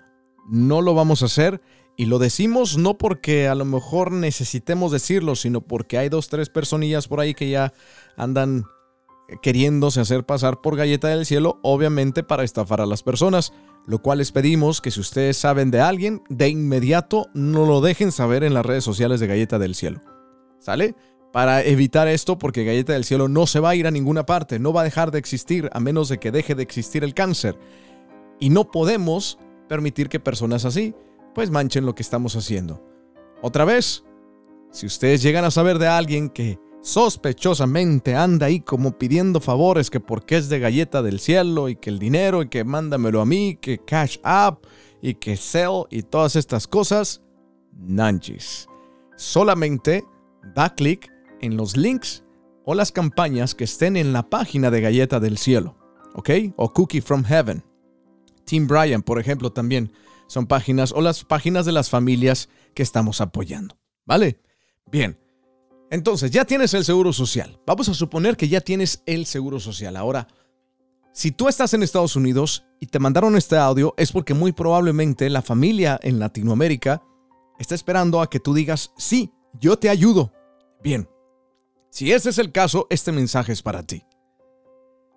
No 0.50 0.82
lo 0.82 0.94
vamos 0.94 1.22
a 1.22 1.26
hacer 1.26 1.62
y 1.96 2.06
lo 2.06 2.18
decimos 2.18 2.78
no 2.78 2.98
porque 2.98 3.48
a 3.48 3.56
lo 3.56 3.66
mejor 3.66 4.12
necesitemos 4.12 4.92
decirlo, 4.92 5.36
sino 5.36 5.62
porque 5.62 5.98
hay 5.98 6.10
dos, 6.10 6.30
tres 6.30 6.50
personillas 6.50 7.08
por 7.08 7.20
ahí 7.20 7.34
que 7.34 7.50
ya 7.50 7.74
andan 8.18 8.66
queriéndose 9.42 10.00
hacer 10.00 10.26
pasar 10.26 10.62
por 10.62 10.76
galleta 10.76 11.10
del 11.10 11.26
cielo, 11.26 11.60
obviamente 11.62 12.24
para 12.24 12.44
estafar 12.44 12.82
a 12.82 12.86
las 12.86 13.04
personas 13.04 13.54
lo 13.90 14.04
cual 14.04 14.20
les 14.20 14.32
pedimos 14.32 14.82
que 14.82 14.92
si 14.92 15.00
ustedes 15.00 15.36
saben 15.36 15.72
de 15.72 15.82
alguien, 15.82 16.22
de 16.30 16.48
inmediato 16.48 17.28
no 17.34 17.66
lo 17.66 17.82
dejen 17.82 18.12
saber 18.12 18.44
en 18.44 18.54
las 18.54 18.64
redes 18.64 18.84
sociales 18.84 19.20
de 19.20 19.26
Galleta 19.26 19.58
del 19.58 19.74
Cielo. 19.74 20.00
¿Sale? 20.60 20.94
Para 21.34 21.64
evitar 21.64 22.08
esto, 22.08 22.38
porque 22.38 22.66
Galleta 22.66 22.94
del 22.94 23.04
Cielo 23.04 23.28
no 23.28 23.48
se 23.48 23.60
va 23.60 23.72
a 23.72 23.76
ir 23.76 23.88
a 23.88 23.92
ninguna 23.92 24.28
parte, 24.28 24.60
no 24.60 24.74
va 24.74 24.82
a 24.82 24.84
dejar 24.84 25.10
de 25.10 25.18
existir 25.18 25.72
a 25.74 25.80
menos 25.80 26.08
de 26.08 26.20
que 26.20 26.30
deje 26.30 26.54
de 26.54 26.62
existir 26.62 27.04
el 27.04 27.16
cáncer. 27.16 27.58
Y 28.40 28.52
no 28.52 28.70
podemos 28.70 29.40
permitir 29.68 30.08
que 30.08 30.20
personas 30.20 30.66
así, 30.66 30.94
pues 31.34 31.50
manchen 31.50 31.88
lo 31.88 31.96
que 31.96 32.04
estamos 32.04 32.36
haciendo. 32.36 32.86
Otra 33.42 33.66
vez, 33.66 34.04
si 34.70 34.86
ustedes 34.86 35.24
llegan 35.24 35.46
a 35.46 35.52
saber 35.52 35.80
de 35.80 35.88
alguien 35.88 36.30
que 36.30 36.60
sospechosamente 36.82 38.16
anda 38.16 38.48
ahí 38.48 38.62
como 38.62 38.98
pidiendo 38.98 39.40
favores 39.40 39.90
que 39.90 40.00
porque 40.00 40.38
es 40.38 40.50
de 40.50 40.60
galleta 40.60 41.02
del 41.02 41.20
cielo 41.20 41.70
y 41.70 41.76
que 41.76 41.90
el 41.90 42.00
dinero 42.00 42.42
y 42.42 42.50
que 42.50 42.64
mándamelo 42.64 43.22
a 43.22 43.26
mí, 43.26 43.58
que 43.62 43.80
Cash 43.80 44.18
App 44.24 44.64
y 45.02 45.16
que 45.16 45.38
Sell 45.38 45.86
y 45.90 46.04
todas 46.04 46.36
estas 46.36 46.68
cosas, 46.68 47.22
nanchis. 47.74 48.68
Solamente 49.16 50.06
da 50.56 50.74
clic 50.74 51.12
en 51.42 51.58
los 51.58 51.76
links 51.76 52.24
o 52.66 52.74
las 52.76 52.92
campañas 52.92 53.56
que 53.56 53.64
estén 53.64 53.98
en 53.98 54.14
la 54.14 54.30
página 54.30 54.72
de 54.72 54.82
Galleta 54.82 55.20
del 55.20 55.38
Cielo, 55.38 55.78
¿ok? 56.14 56.30
O 56.56 56.72
Cookie 56.74 57.02
from 57.02 57.24
Heaven. 57.24 57.64
Team 58.46 58.68
Brian, 58.68 59.02
por 59.02 59.20
ejemplo, 59.20 59.52
también 59.52 59.92
son 60.28 60.48
páginas 60.48 60.92
o 60.92 61.02
las 61.02 61.24
páginas 61.24 61.66
de 61.66 61.72
las 61.72 61.90
familias 61.90 62.50
que 62.74 62.84
estamos 62.84 63.22
apoyando, 63.22 63.78
¿vale? 64.06 64.40
Bien. 64.86 65.18
Entonces, 65.92 66.32
ya 66.32 66.46
tienes 66.46 66.74
el 66.74 66.86
seguro 66.86 67.14
social. 67.14 67.60
Vamos 67.66 67.90
a 67.90 67.94
suponer 67.94 68.38
que 68.38 68.48
ya 68.48 68.62
tienes 68.62 69.02
el 69.06 69.26
seguro 69.26 69.60
social. 69.60 69.96
Ahora, 69.96 70.28
si 71.12 71.32
tú 71.32 71.48
estás 71.48 71.74
en 71.74 71.84
Estados 71.84 72.16
Unidos 72.16 72.66
y 72.80 72.86
te 72.86 73.00
mandaron 73.00 73.36
este 73.36 73.58
audio, 73.58 73.94
es 73.98 74.12
porque 74.12 74.34
muy 74.34 74.52
probablemente 74.52 75.30
la 75.30 75.42
familia 75.42 76.00
en 76.04 76.20
Latinoamérica 76.20 77.02
está 77.58 77.76
esperando 77.76 78.22
a 78.22 78.30
que 78.30 78.40
tú 78.40 78.54
digas, 78.54 78.94
sí, 78.98 79.34
yo 79.60 79.78
te 79.78 79.90
ayudo. 79.90 80.32
Bien, 80.84 81.10
si 81.90 82.12
ese 82.12 82.30
es 82.30 82.38
el 82.38 82.52
caso, 82.52 82.88
este 82.90 83.12
mensaje 83.12 83.52
es 83.52 83.64
para 83.64 83.84
ti. 83.84 84.04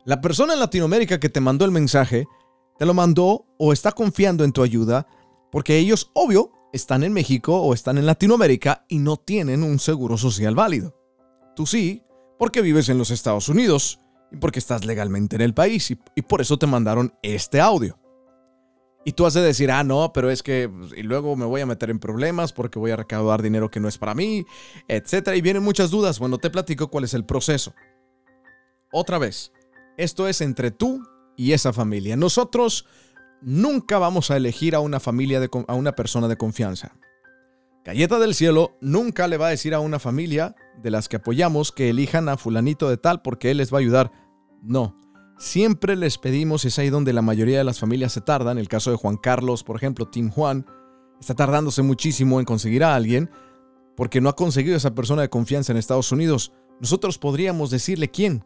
La 0.04 0.20
persona 0.20 0.54
en 0.54 0.60
Latinoamérica 0.60 1.20
que 1.20 1.28
te 1.28 1.40
mandó 1.40 1.64
el 1.64 1.70
mensaje, 1.70 2.26
te 2.78 2.86
lo 2.86 2.94
mandó 2.94 3.46
o 3.58 3.72
está 3.72 3.92
confiando 3.92 4.42
en 4.42 4.52
tu 4.52 4.62
ayuda 4.62 5.06
porque 5.52 5.76
ellos, 5.76 6.10
obvio, 6.14 6.50
están 6.72 7.02
en 7.02 7.12
México 7.12 7.60
o 7.60 7.74
están 7.74 7.98
en 7.98 8.06
Latinoamérica 8.06 8.84
y 8.88 8.98
no 8.98 9.16
tienen 9.16 9.62
un 9.62 9.78
seguro 9.78 10.16
social 10.16 10.54
válido. 10.54 10.96
Tú 11.54 11.66
sí, 11.66 12.02
porque 12.38 12.62
vives 12.62 12.88
en 12.88 12.98
los 12.98 13.10
Estados 13.10 13.48
Unidos 13.48 14.00
y 14.32 14.38
porque 14.38 14.58
estás 14.58 14.84
legalmente 14.84 15.36
en 15.36 15.42
el 15.42 15.54
país 15.54 15.90
y, 15.90 16.22
por 16.22 16.40
eso 16.40 16.58
te 16.58 16.66
mandaron 16.66 17.14
este 17.22 17.60
audio. 17.60 17.98
Y 19.04 19.12
tú 19.12 19.26
has 19.26 19.34
de 19.34 19.42
decir, 19.42 19.70
ah, 19.70 19.82
no, 19.82 20.12
pero 20.12 20.30
es 20.30 20.42
que 20.42 20.68
pues, 20.68 20.92
y 20.96 21.02
luego 21.02 21.36
me 21.36 21.44
voy 21.44 21.60
a 21.60 21.66
meter 21.66 21.90
en 21.90 21.98
problemas 21.98 22.52
porque 22.52 22.78
voy 22.78 22.92
a 22.92 22.96
recaudar 22.96 23.42
dinero 23.42 23.70
que 23.70 23.80
no 23.80 23.88
es 23.88 23.98
para 23.98 24.14
mí, 24.14 24.44
etc. 24.88 25.30
Y 25.34 25.40
vienen 25.40 25.62
muchas 25.62 25.90
dudas. 25.90 26.20
Bueno, 26.20 26.38
te 26.38 26.50
platico 26.50 26.88
cuál 26.88 27.04
es 27.04 27.12
el 27.12 27.24
proceso. 27.24 27.74
Otra 28.92 29.18
vez, 29.18 29.52
esto 29.96 30.28
es 30.28 30.40
entre 30.40 30.70
tú 30.70 31.02
y 31.36 31.52
esa 31.52 31.72
familia. 31.72 32.16
Nosotros 32.16 32.86
nunca 33.42 33.98
vamos 33.98 34.30
a 34.30 34.36
elegir 34.36 34.74
a 34.74 34.80
una 34.80 35.00
familia, 35.00 35.40
de, 35.40 35.50
a 35.68 35.74
una 35.74 35.92
persona 35.92 36.28
de 36.28 36.36
confianza. 36.36 36.96
Galleta 37.84 38.18
del 38.18 38.34
Cielo 38.34 38.76
nunca 38.80 39.26
le 39.26 39.36
va 39.36 39.48
a 39.48 39.50
decir 39.50 39.74
a 39.74 39.80
una 39.80 39.98
familia 39.98 40.54
de 40.80 40.90
las 40.90 41.08
que 41.08 41.16
apoyamos 41.16 41.72
que 41.72 41.90
elijan 41.90 42.28
a 42.28 42.36
fulanito 42.36 42.88
de 42.88 42.96
tal 42.96 43.22
porque 43.22 43.50
él 43.50 43.56
les 43.56 43.72
va 43.72 43.78
a 43.78 43.80
ayudar. 43.80 44.12
No, 44.62 44.96
siempre 45.38 45.96
les 45.96 46.18
pedimos, 46.18 46.64
es 46.64 46.78
ahí 46.78 46.90
donde 46.90 47.12
la 47.12 47.22
mayoría 47.22 47.58
de 47.58 47.64
las 47.64 47.80
familias 47.80 48.12
se 48.12 48.20
tardan, 48.20 48.58
el 48.58 48.68
caso 48.68 48.92
de 48.92 48.96
Juan 48.96 49.16
Carlos, 49.16 49.64
por 49.64 49.76
ejemplo, 49.76 50.06
Tim 50.06 50.30
Juan, 50.30 50.64
está 51.20 51.34
tardándose 51.34 51.82
muchísimo 51.82 52.38
en 52.38 52.46
conseguir 52.46 52.84
a 52.84 52.94
alguien 52.94 53.30
porque 53.96 54.20
no 54.20 54.28
ha 54.28 54.36
conseguido 54.36 54.76
esa 54.76 54.94
persona 54.94 55.22
de 55.22 55.28
confianza 55.28 55.72
en 55.72 55.78
Estados 55.78 56.12
Unidos. 56.12 56.52
Nosotros 56.80 57.18
podríamos 57.18 57.70
decirle 57.70 58.10
quién, 58.10 58.44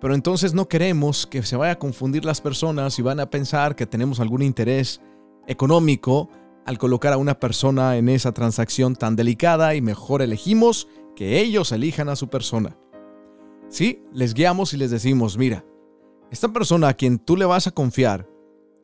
pero 0.00 0.14
entonces 0.14 0.54
no 0.54 0.66
queremos 0.66 1.26
que 1.26 1.42
se 1.42 1.56
vaya 1.56 1.72
a 1.72 1.78
confundir 1.78 2.24
las 2.24 2.40
personas 2.40 2.98
y 2.98 3.02
van 3.02 3.20
a 3.20 3.28
pensar 3.28 3.76
que 3.76 3.86
tenemos 3.86 4.18
algún 4.18 4.42
interés 4.42 5.00
económico 5.46 6.30
al 6.64 6.78
colocar 6.78 7.12
a 7.12 7.18
una 7.18 7.38
persona 7.38 7.96
en 7.96 8.08
esa 8.08 8.32
transacción 8.32 8.96
tan 8.96 9.14
delicada 9.14 9.74
y 9.74 9.82
mejor 9.82 10.22
elegimos 10.22 10.88
que 11.14 11.40
ellos 11.40 11.72
elijan 11.72 12.08
a 12.08 12.16
su 12.16 12.28
persona. 12.28 12.78
Sí, 13.68 14.02
les 14.12 14.32
guiamos 14.32 14.72
y 14.72 14.78
les 14.78 14.90
decimos, 14.90 15.36
mira, 15.36 15.64
esta 16.30 16.48
persona 16.48 16.88
a 16.88 16.94
quien 16.94 17.18
tú 17.18 17.36
le 17.36 17.44
vas 17.44 17.66
a 17.66 17.72
confiar 17.72 18.28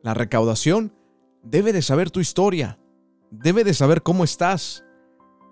la 0.03 0.13
recaudación 0.13 0.93
debe 1.43 1.73
de 1.73 1.81
saber 1.81 2.11
tu 2.11 2.19
historia, 2.19 2.79
debe 3.31 3.63
de 3.63 3.73
saber 3.73 4.03
cómo 4.03 4.23
estás. 4.23 4.85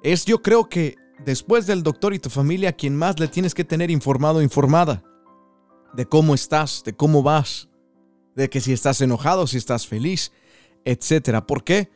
Es 0.03 0.25
yo 0.25 0.41
creo 0.41 0.69
que 0.69 0.95
después 1.25 1.65
del 1.65 1.81
doctor 1.81 2.13
y 2.13 2.19
tu 2.19 2.29
familia 2.29 2.73
quien 2.73 2.95
más 2.95 3.19
le 3.19 3.27
tienes 3.27 3.55
que 3.55 3.63
tener 3.63 3.89
informado 3.89 4.39
o 4.39 4.41
informada 4.43 5.03
de 5.95 6.05
cómo 6.05 6.33
estás, 6.33 6.83
de 6.83 6.95
cómo 6.95 7.23
vas, 7.23 7.69
de 8.35 8.49
que 8.49 8.61
si 8.61 8.73
estás 8.73 8.99
enojado, 9.01 9.47
si 9.47 9.57
estás 9.57 9.87
feliz, 9.87 10.31
etcétera. 10.83 11.45
¿Por 11.47 11.63
qué? 11.63 11.89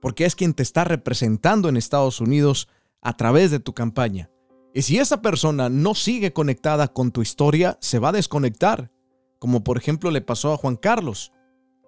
Porque 0.00 0.24
es 0.24 0.36
quien 0.36 0.54
te 0.54 0.62
está 0.62 0.84
representando 0.84 1.68
en 1.68 1.76
Estados 1.76 2.20
Unidos 2.20 2.68
a 3.00 3.16
través 3.16 3.50
de 3.50 3.60
tu 3.60 3.74
campaña. 3.74 4.30
Y 4.74 4.82
si 4.82 4.98
esa 4.98 5.22
persona 5.22 5.68
no 5.68 5.94
sigue 5.94 6.32
conectada 6.32 6.88
con 6.88 7.10
tu 7.10 7.22
historia, 7.22 7.78
se 7.80 7.98
va 7.98 8.10
a 8.10 8.12
desconectar. 8.12 8.92
Como 9.38 9.64
por 9.64 9.78
ejemplo 9.78 10.10
le 10.10 10.20
pasó 10.20 10.52
a 10.52 10.56
Juan 10.56 10.76
Carlos. 10.76 11.32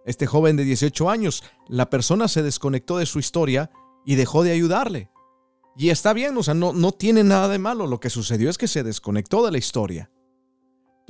Este 0.06 0.26
joven 0.26 0.56
de 0.56 0.64
18 0.64 1.10
años, 1.10 1.44
la 1.68 1.90
persona 1.90 2.26
se 2.26 2.42
desconectó 2.42 2.96
de 2.96 3.06
su 3.06 3.18
historia 3.18 3.70
y 4.06 4.14
dejó 4.14 4.42
de 4.42 4.52
ayudarle. 4.52 5.10
Y 5.76 5.90
está 5.90 6.12
bien, 6.12 6.36
o 6.36 6.42
sea, 6.42 6.54
no, 6.54 6.72
no 6.72 6.92
tiene 6.92 7.22
nada 7.22 7.48
de 7.48 7.58
malo. 7.58 7.86
Lo 7.86 8.00
que 8.00 8.10
sucedió 8.10 8.50
es 8.50 8.58
que 8.58 8.66
se 8.66 8.82
desconectó 8.82 9.44
de 9.44 9.52
la 9.52 9.58
historia. 9.58 10.10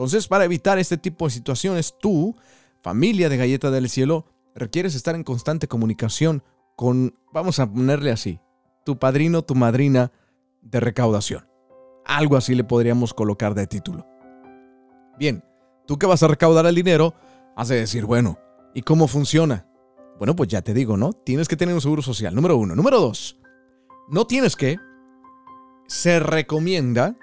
Entonces, 0.00 0.28
para 0.28 0.46
evitar 0.46 0.78
este 0.78 0.96
tipo 0.96 1.26
de 1.26 1.30
situaciones, 1.30 1.94
tú, 2.00 2.34
familia 2.80 3.28
de 3.28 3.36
Galleta 3.36 3.70
del 3.70 3.90
Cielo, 3.90 4.24
requieres 4.54 4.94
estar 4.94 5.14
en 5.14 5.24
constante 5.24 5.68
comunicación 5.68 6.42
con, 6.74 7.18
vamos 7.34 7.58
a 7.58 7.70
ponerle 7.70 8.10
así, 8.10 8.40
tu 8.86 8.98
padrino, 8.98 9.42
tu 9.42 9.54
madrina 9.54 10.10
de 10.62 10.80
recaudación. 10.80 11.46
Algo 12.06 12.38
así 12.38 12.54
le 12.54 12.64
podríamos 12.64 13.12
colocar 13.12 13.54
de 13.54 13.66
título. 13.66 14.06
Bien, 15.18 15.44
tú 15.86 15.98
que 15.98 16.06
vas 16.06 16.22
a 16.22 16.28
recaudar 16.28 16.64
el 16.64 16.74
dinero, 16.74 17.12
has 17.54 17.68
de 17.68 17.76
decir, 17.76 18.06
bueno, 18.06 18.38
¿y 18.74 18.80
cómo 18.80 19.06
funciona? 19.06 19.66
Bueno, 20.16 20.34
pues 20.34 20.48
ya 20.48 20.62
te 20.62 20.72
digo, 20.72 20.96
¿no? 20.96 21.12
Tienes 21.12 21.46
que 21.46 21.56
tener 21.56 21.74
un 21.74 21.82
seguro 21.82 22.00
social, 22.00 22.34
número 22.34 22.56
uno. 22.56 22.74
Número 22.74 23.00
dos, 23.00 23.36
no 24.08 24.26
tienes 24.26 24.56
que. 24.56 24.78
Se 25.88 26.20
recomienda, 26.20 27.18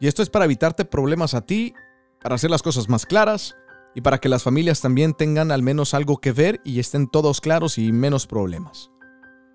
y 0.00 0.06
esto 0.06 0.22
es 0.22 0.30
para 0.30 0.46
evitarte 0.46 0.86
problemas 0.86 1.34
a 1.34 1.42
ti, 1.42 1.74
para 2.22 2.36
hacer 2.36 2.50
las 2.50 2.62
cosas 2.62 2.88
más 2.88 3.06
claras 3.06 3.56
y 3.94 4.00
para 4.00 4.18
que 4.18 4.28
las 4.28 4.42
familias 4.42 4.80
también 4.80 5.14
tengan 5.14 5.50
al 5.50 5.62
menos 5.62 5.94
algo 5.94 6.18
que 6.18 6.32
ver 6.32 6.60
y 6.64 6.80
estén 6.80 7.08
todos 7.08 7.40
claros 7.40 7.78
y 7.78 7.92
menos 7.92 8.26
problemas. 8.26 8.90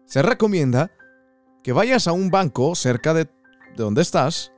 Se 0.05 0.21
recomienda 0.21 0.91
que 1.63 1.73
vayas 1.73 2.07
a 2.07 2.11
un 2.11 2.29
banco 2.29 2.75
cerca 2.75 3.13
de, 3.13 3.29
donde 3.75 4.01
estás 4.01 4.51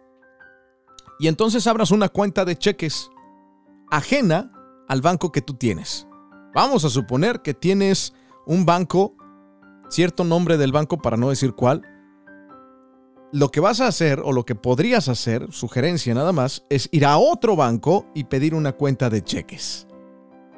y 1.20 1.28
entonces 1.28 1.68
abras 1.68 1.92
una 1.92 2.10
cuenta 2.10 2.46
de 2.46 2.58
cheques 2.58 3.10
ajena 3.92 4.52
al 4.88 5.02
banco 5.02 5.32
que 5.32 5.42
tú 5.42 5.54
tienes. 5.54 6.08
Vamos 6.54 6.86
a 6.86 6.90
suponer 6.90 7.42
que 7.42 7.54
tienes 7.54 8.14
un 8.46 8.66
banco, 8.66 9.16
cierto 9.90 10.24
nombre 10.24 10.58
del 10.58 10.72
banco 10.72 10.98
para 10.98 11.18
no 11.18 11.30
decir 11.30 11.54
cuál. 11.54 11.84
Lo 13.32 13.52
que 13.52 13.60
vas 13.60 13.80
a 13.80 13.86
hacer 13.86 14.22
o 14.26 14.32
lo 14.32 14.44
que 14.44 14.56
podrías 14.56 15.08
hacer, 15.08 15.52
sugerencia 15.52 16.16
nada 16.16 16.32
más, 16.32 16.66
es 16.70 16.90
ir 16.92 17.06
a 17.06 17.20
otro 17.20 17.56
banco 17.56 18.08
y 18.16 18.24
pedir 18.24 18.56
una 18.56 18.72
cuenta 18.72 19.12
de 19.12 19.24
cheques. 19.24 19.86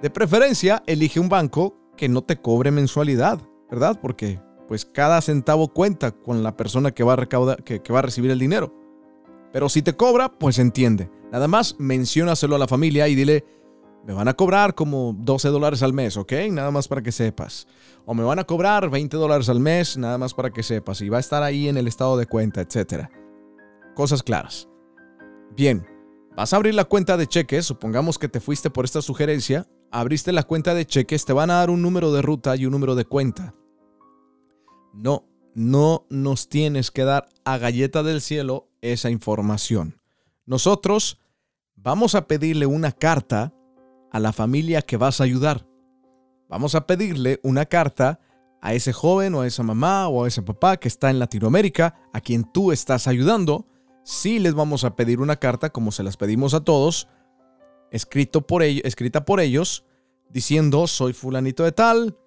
De 0.01 0.09
preferencia, 0.09 0.81
elige 0.87 1.19
un 1.19 1.27
banco 1.27 1.75
que 1.97 2.07
no 2.07 2.21
te 2.21 2.37
cobre 2.37 2.71
mensualidad, 2.71 3.41
¿verdad? 3.69 3.99
Porque 4.01 4.39
pues 4.69 4.85
cada 4.85 5.19
centavo 5.19 5.67
cuenta 5.67 6.11
con 6.11 6.43
la 6.43 6.55
persona 6.55 6.91
que 6.91 7.03
va 7.03 7.13
a, 7.13 7.17
recaudar, 7.17 7.61
que, 7.61 7.81
va 7.91 7.99
a 7.99 8.03
recibir 8.03 8.31
el 8.31 8.39
dinero. 8.39 8.73
Pero 9.51 9.67
si 9.67 9.81
te 9.81 9.97
cobra, 9.97 10.29
pues 10.29 10.57
entiende. 10.57 11.11
Nada 11.29 11.49
más 11.49 11.75
menciónaselo 11.77 12.55
a 12.55 12.59
la 12.59 12.69
familia 12.69 13.09
y 13.09 13.15
dile, 13.15 13.43
me 14.07 14.13
van 14.13 14.29
a 14.29 14.33
cobrar 14.33 14.75
como 14.75 15.13
12 15.19 15.49
dólares 15.49 15.83
al 15.83 15.91
mes, 15.91 16.15
¿ok? 16.15 16.31
Nada 16.49 16.71
más 16.71 16.87
para 16.87 17.01
que 17.01 17.11
sepas. 17.11 17.67
O 18.05 18.13
me 18.13 18.23
van 18.23 18.39
a 18.39 18.43
cobrar 18.43 18.89
20 18.89 19.15
dólares 19.17 19.49
al 19.49 19.59
mes, 19.59 19.97
nada 19.97 20.17
más 20.17 20.33
para 20.33 20.51
que 20.51 20.63
sepas. 20.63 21.01
Y 21.01 21.09
va 21.09 21.17
a 21.17 21.21
estar 21.21 21.43
ahí 21.43 21.67
en 21.67 21.77
el 21.77 21.87
estado 21.87 22.17
de 22.17 22.25
cuenta, 22.25 22.61
etc. 22.61 23.09
Cosas 23.95 24.23
claras. 24.23 24.67
Bien, 25.55 25.85
vas 26.35 26.53
a 26.53 26.55
abrir 26.55 26.73
la 26.73 26.85
cuenta 26.85 27.17
de 27.17 27.27
cheques, 27.27 27.65
supongamos 27.65 28.17
que 28.17 28.29
te 28.29 28.39
fuiste 28.39 28.69
por 28.69 28.85
esta 28.85 29.01
sugerencia, 29.01 29.67
abriste 29.91 30.31
la 30.31 30.43
cuenta 30.43 30.73
de 30.73 30.85
cheques, 30.85 31.25
te 31.25 31.33
van 31.33 31.51
a 31.51 31.55
dar 31.55 31.69
un 31.69 31.81
número 31.81 32.11
de 32.11 32.21
ruta 32.21 32.55
y 32.55 32.65
un 32.65 32.71
número 32.71 32.95
de 32.95 33.05
cuenta. 33.05 33.53
No, 34.93 35.25
no 35.53 36.05
nos 36.09 36.49
tienes 36.49 36.91
que 36.91 37.03
dar 37.03 37.27
a 37.43 37.57
galleta 37.57 38.03
del 38.03 38.21
cielo 38.21 38.69
esa 38.81 39.09
información. 39.09 40.01
Nosotros 40.45 41.19
vamos 41.75 42.15
a 42.15 42.27
pedirle 42.27 42.65
una 42.65 42.91
carta 42.91 43.53
a 44.11 44.19
la 44.19 44.33
familia 44.33 44.81
que 44.81 44.97
vas 44.97 45.21
a 45.21 45.23
ayudar. 45.23 45.65
Vamos 46.51 46.75
a 46.75 46.85
pedirle 46.85 47.39
una 47.43 47.65
carta 47.65 48.19
a 48.61 48.73
ese 48.73 48.91
joven 48.91 49.33
o 49.35 49.41
a 49.41 49.47
esa 49.47 49.63
mamá 49.63 50.09
o 50.09 50.25
a 50.25 50.27
ese 50.27 50.41
papá 50.41 50.75
que 50.75 50.89
está 50.89 51.09
en 51.09 51.17
Latinoamérica, 51.17 51.95
a 52.11 52.19
quien 52.19 52.43
tú 52.43 52.73
estás 52.73 53.07
ayudando. 53.07 53.65
Sí 54.03 54.37
les 54.37 54.53
vamos 54.53 54.83
a 54.83 54.97
pedir 54.97 55.21
una 55.21 55.37
carta, 55.37 55.69
como 55.69 55.93
se 55.93 56.03
las 56.03 56.17
pedimos 56.17 56.53
a 56.53 56.59
todos, 56.59 57.07
escrito 57.89 58.45
por 58.45 58.63
escrita 58.63 59.23
por 59.23 59.39
ellos, 59.39 59.85
diciendo, 60.29 60.87
soy 60.87 61.13
fulanito 61.13 61.63
de 61.63 61.71
tal, 61.71 62.17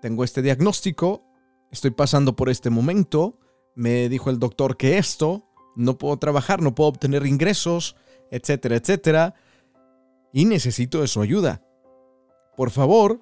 tengo 0.00 0.22
este 0.22 0.42
diagnóstico, 0.42 1.24
estoy 1.72 1.90
pasando 1.90 2.36
por 2.36 2.50
este 2.50 2.70
momento, 2.70 3.40
me 3.74 4.08
dijo 4.08 4.30
el 4.30 4.38
doctor 4.38 4.76
que 4.76 4.96
esto, 4.96 5.48
no 5.74 5.98
puedo 5.98 6.18
trabajar, 6.18 6.62
no 6.62 6.76
puedo 6.76 6.90
obtener 6.90 7.26
ingresos, 7.26 7.96
etcétera, 8.30 8.76
etcétera, 8.76 9.34
y 10.32 10.44
necesito 10.44 11.00
de 11.00 11.08
su 11.08 11.20
ayuda. 11.20 11.62
Por 12.56 12.70
favor, 12.70 13.20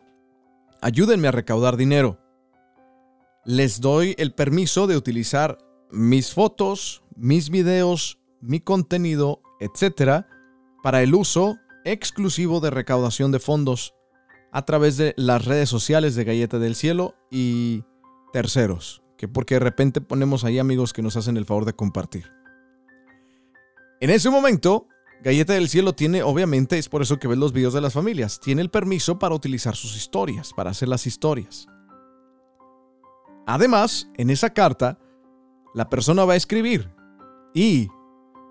ayúdenme 0.80 1.28
a 1.28 1.32
recaudar 1.32 1.76
dinero. 1.76 2.18
Les 3.44 3.80
doy 3.80 4.14
el 4.18 4.32
permiso 4.34 4.86
de 4.86 4.96
utilizar 4.96 5.58
mis 5.90 6.32
fotos, 6.34 7.02
mis 7.16 7.50
videos, 7.50 8.18
mi 8.40 8.60
contenido, 8.60 9.42
etcétera, 9.60 10.28
para 10.82 11.02
el 11.02 11.14
uso 11.14 11.58
exclusivo 11.84 12.60
de 12.60 12.70
recaudación 12.70 13.32
de 13.32 13.38
fondos 13.38 13.94
a 14.52 14.64
través 14.64 14.96
de 14.96 15.14
las 15.16 15.44
redes 15.44 15.68
sociales 15.68 16.14
de 16.14 16.24
Galleta 16.24 16.58
del 16.58 16.74
Cielo 16.74 17.14
y 17.30 17.84
terceros, 18.32 19.02
que 19.16 19.28
porque 19.28 19.54
de 19.54 19.60
repente 19.60 20.00
ponemos 20.00 20.44
ahí 20.44 20.58
amigos 20.58 20.92
que 20.92 21.02
nos 21.02 21.16
hacen 21.16 21.36
el 21.36 21.46
favor 21.46 21.64
de 21.64 21.74
compartir. 21.74 22.30
En 24.00 24.10
ese 24.10 24.30
momento, 24.30 24.88
Galleta 25.22 25.52
del 25.52 25.68
Cielo 25.68 25.92
tiene, 25.92 26.22
obviamente, 26.22 26.78
es 26.78 26.88
por 26.88 27.02
eso 27.02 27.18
que 27.18 27.28
ves 27.28 27.36
los 27.36 27.52
videos 27.52 27.74
de 27.74 27.82
las 27.82 27.92
familias, 27.92 28.40
tiene 28.40 28.62
el 28.62 28.70
permiso 28.70 29.18
para 29.18 29.34
utilizar 29.34 29.76
sus 29.76 29.96
historias, 29.96 30.52
para 30.54 30.70
hacer 30.70 30.88
las 30.88 31.06
historias. 31.06 31.66
Además, 33.46 34.08
en 34.16 34.30
esa 34.30 34.50
carta, 34.50 34.98
la 35.74 35.90
persona 35.90 36.24
va 36.24 36.34
a 36.34 36.36
escribir 36.36 36.90
y 37.54 37.88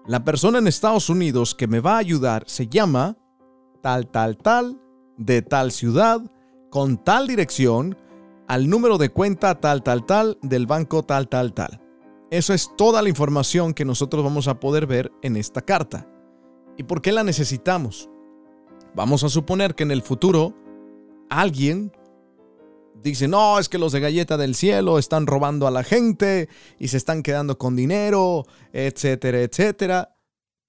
la 0.06 0.24
persona 0.24 0.60
en 0.60 0.68
Estados 0.68 1.10
Unidos 1.10 1.56
que 1.56 1.68
me 1.68 1.80
va 1.80 1.96
a 1.96 2.00
ayudar 2.00 2.44
se 2.48 2.68
llama 2.68 3.18
tal, 3.82 4.08
tal, 4.08 4.38
tal, 4.38 4.80
de 5.18 5.42
tal 5.42 5.72
ciudad, 5.72 6.22
con 6.70 7.04
tal 7.04 7.28
dirección, 7.28 7.98
al 8.48 8.70
número 8.70 8.98
de 8.98 9.10
cuenta 9.10 9.60
tal, 9.60 9.84
tal, 9.84 10.06
tal, 10.06 10.38
del 10.42 10.68
banco 10.68 11.04
tal, 11.04 11.28
tal, 11.28 11.54
tal. 11.54 11.82
Eso 12.30 12.54
es 12.54 12.70
toda 12.78 13.02
la 13.02 13.10
información 13.10 13.74
que 13.74 13.86
nosotros 13.86 14.24
vamos 14.24 14.48
a 14.48 14.60
poder 14.60 14.86
ver 14.86 15.12
en 15.24 15.36
esta 15.36 15.62
carta. 15.62 16.08
¿Y 16.80 16.84
por 16.84 17.02
qué 17.02 17.12
la 17.12 17.26
necesitamos? 17.26 18.10
Vamos 18.96 19.26
a 19.26 19.30
suponer 19.30 19.76
que 19.76 19.84
en 19.84 19.92
el 19.92 20.02
futuro 20.02 20.56
alguien 21.30 21.92
dice, 23.04 23.28
no, 23.28 23.60
es 23.60 23.68
que 23.68 23.78
los 23.78 23.92
de 23.92 24.00
Galleta 24.00 24.38
del 24.38 24.56
Cielo 24.56 24.98
están 24.98 25.28
robando 25.28 25.68
a 25.68 25.72
la 25.72 25.84
gente 25.84 26.48
y 26.80 26.88
se 26.88 26.96
están 26.96 27.22
quedando 27.22 27.58
con 27.58 27.76
dinero, 27.76 28.46
etcétera, 28.72 29.42
etcétera. 29.42 30.16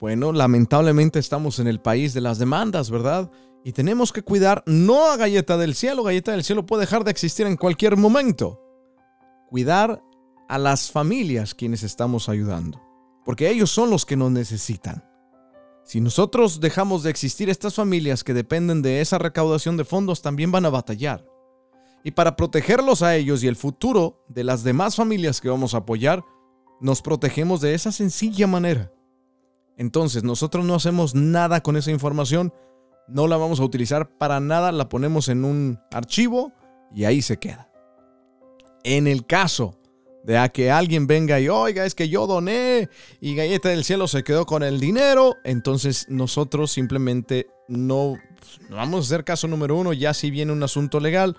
Bueno, 0.01 0.33
lamentablemente 0.33 1.21
estamos 1.21 1.61
en 1.61 1.69
el 1.69 1.81
país 1.81 2.13
de 2.13 2.23
las 2.23 2.41
demandas, 2.41 2.91
¿verdad? 2.91 3.31
Y 3.65 3.71
tenemos 3.71 4.13
que 4.13 4.23
cuidar 4.23 4.65
no 4.67 5.13
a 5.13 5.17
Galleta 5.17 5.57
del 5.59 5.77
Cielo, 5.77 6.03
Galleta 6.03 6.33
del 6.33 6.43
Cielo 6.43 6.67
puede 6.67 6.87
dejar 6.87 7.05
de 7.05 7.13
existir 7.13 7.47
en 7.47 7.57
cualquier 7.57 7.97
momento. 7.97 8.61
Cuidar 9.49 10.03
a 10.49 10.59
las 10.59 10.91
familias 10.91 11.55
quienes 11.55 11.85
estamos 11.85 12.29
ayudando, 12.29 12.83
porque 13.25 13.49
ellos 13.49 13.71
son 13.71 13.91
los 13.91 14.05
que 14.05 14.17
nos 14.17 14.33
necesitan. 14.33 15.09
Si 15.91 16.01
nosotros 16.01 16.61
dejamos 16.61 17.03
de 17.03 17.11
existir, 17.11 17.51
estas 17.51 17.75
familias 17.75 18.23
que 18.23 18.33
dependen 18.33 18.81
de 18.81 19.01
esa 19.01 19.19
recaudación 19.19 19.77
de 19.77 19.85
fondos 19.85 20.23
también 20.23 20.53
van 20.53 20.65
a 20.65 20.71
batallar. 20.71 21.27
Y 22.05 22.13
para 22.13 22.37
protegerlos 22.37 23.03
a 23.03 23.17
ellos 23.17 23.43
y 23.43 23.49
el 23.49 23.57
futuro 23.57 24.25
de 24.29 24.45
las 24.45 24.63
demás 24.63 24.95
familias 24.95 25.41
que 25.41 25.49
vamos 25.49 25.75
a 25.75 25.79
apoyar, 25.79 26.25
nos 26.81 27.03
protegemos 27.03 27.61
de 27.61 27.75
esa 27.75 27.91
sencilla 27.91 28.47
manera. 28.47 28.93
Entonces 29.77 30.23
nosotros 30.23 30.65
no 30.65 30.77
hacemos 30.77 31.17
nada 31.17 31.61
con 31.61 31.77
esa 31.77 31.91
información 31.91 32.55
no 33.09 33.27
la 33.27 33.37
vamos 33.37 33.59
a 33.59 33.65
utilizar 33.65 34.17
para 34.17 34.39
nada, 34.39 34.71
la 34.71 34.89
ponemos 34.89 35.29
en 35.29 35.45
un 35.45 35.81
archivo 35.91 36.53
y 36.95 37.03
ahí 37.03 37.21
se 37.21 37.41
queda. 37.41 37.69
En 38.85 39.09
el 39.09 39.27
caso 39.27 39.80
de 40.25 40.39
a 40.39 40.49
que 40.49 40.71
alguien 40.71 41.07
venga 41.07 41.41
y 41.41 41.49
oiga, 41.49 41.87
es 41.87 41.95
que 41.95 42.09
yo 42.09 42.27
doné 42.27 42.89
y 43.21 43.35
Galleta 43.35 43.71
del 43.71 43.85
Cielo 43.85 44.07
se 44.09 44.23
quedó 44.23 44.47
con 44.47 44.63
el 44.63 44.81
dinero, 44.81 45.37
entonces 45.45 46.07
nosotros 46.09 46.71
simplemente 46.71 47.49
no, 47.69 48.17
vamos 48.69 49.01
a 49.01 49.07
hacer 49.07 49.25
caso 49.25 49.49
número 49.49 49.77
uno, 49.77 49.93
ya 49.93 50.13
si 50.15 50.31
viene 50.31 50.53
un 50.53 50.63
asunto 50.63 51.01
legal, 51.01 51.37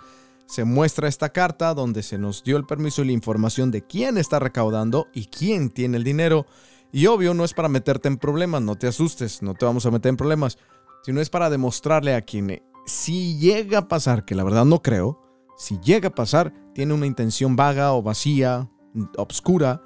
se 0.47 0.65
muestra 0.65 1.07
esta 1.07 1.29
carta 1.29 1.73
donde 1.73 2.03
se 2.03 2.17
nos 2.17 2.43
dio 2.43 2.57
el 2.57 2.65
permiso 2.65 3.03
y 3.03 3.05
la 3.05 3.11
información 3.13 3.71
de 3.71 3.85
quién 3.85 4.17
está 4.17 4.39
recaudando 4.39 5.07
y 5.13 5.27
quién 5.27 5.69
tiene 5.69 5.97
el 5.97 6.03
dinero. 6.03 6.45
Y 6.91 7.05
obvio, 7.05 7.33
no 7.33 7.45
es 7.45 7.53
para 7.53 7.69
meterte 7.69 8.09
en 8.09 8.17
problemas, 8.17 8.61
no 8.61 8.75
te 8.75 8.87
asustes, 8.87 9.41
no 9.41 9.53
te 9.53 9.63
vamos 9.63 9.85
a 9.85 9.91
meter 9.91 10.09
en 10.09 10.17
problemas, 10.17 10.57
sino 11.03 11.21
es 11.21 11.29
para 11.29 11.49
demostrarle 11.49 12.15
a 12.15 12.21
quien, 12.21 12.61
si 12.85 13.37
llega 13.37 13.79
a 13.79 13.87
pasar, 13.87 14.25
que 14.25 14.35
la 14.35 14.43
verdad 14.43 14.65
no 14.65 14.81
creo, 14.81 15.21
si 15.57 15.79
llega 15.79 16.09
a 16.09 16.15
pasar, 16.15 16.53
tiene 16.73 16.93
una 16.93 17.05
intención 17.05 17.55
vaga 17.55 17.93
o 17.93 18.01
vacía, 18.01 18.69
obscura, 19.17 19.81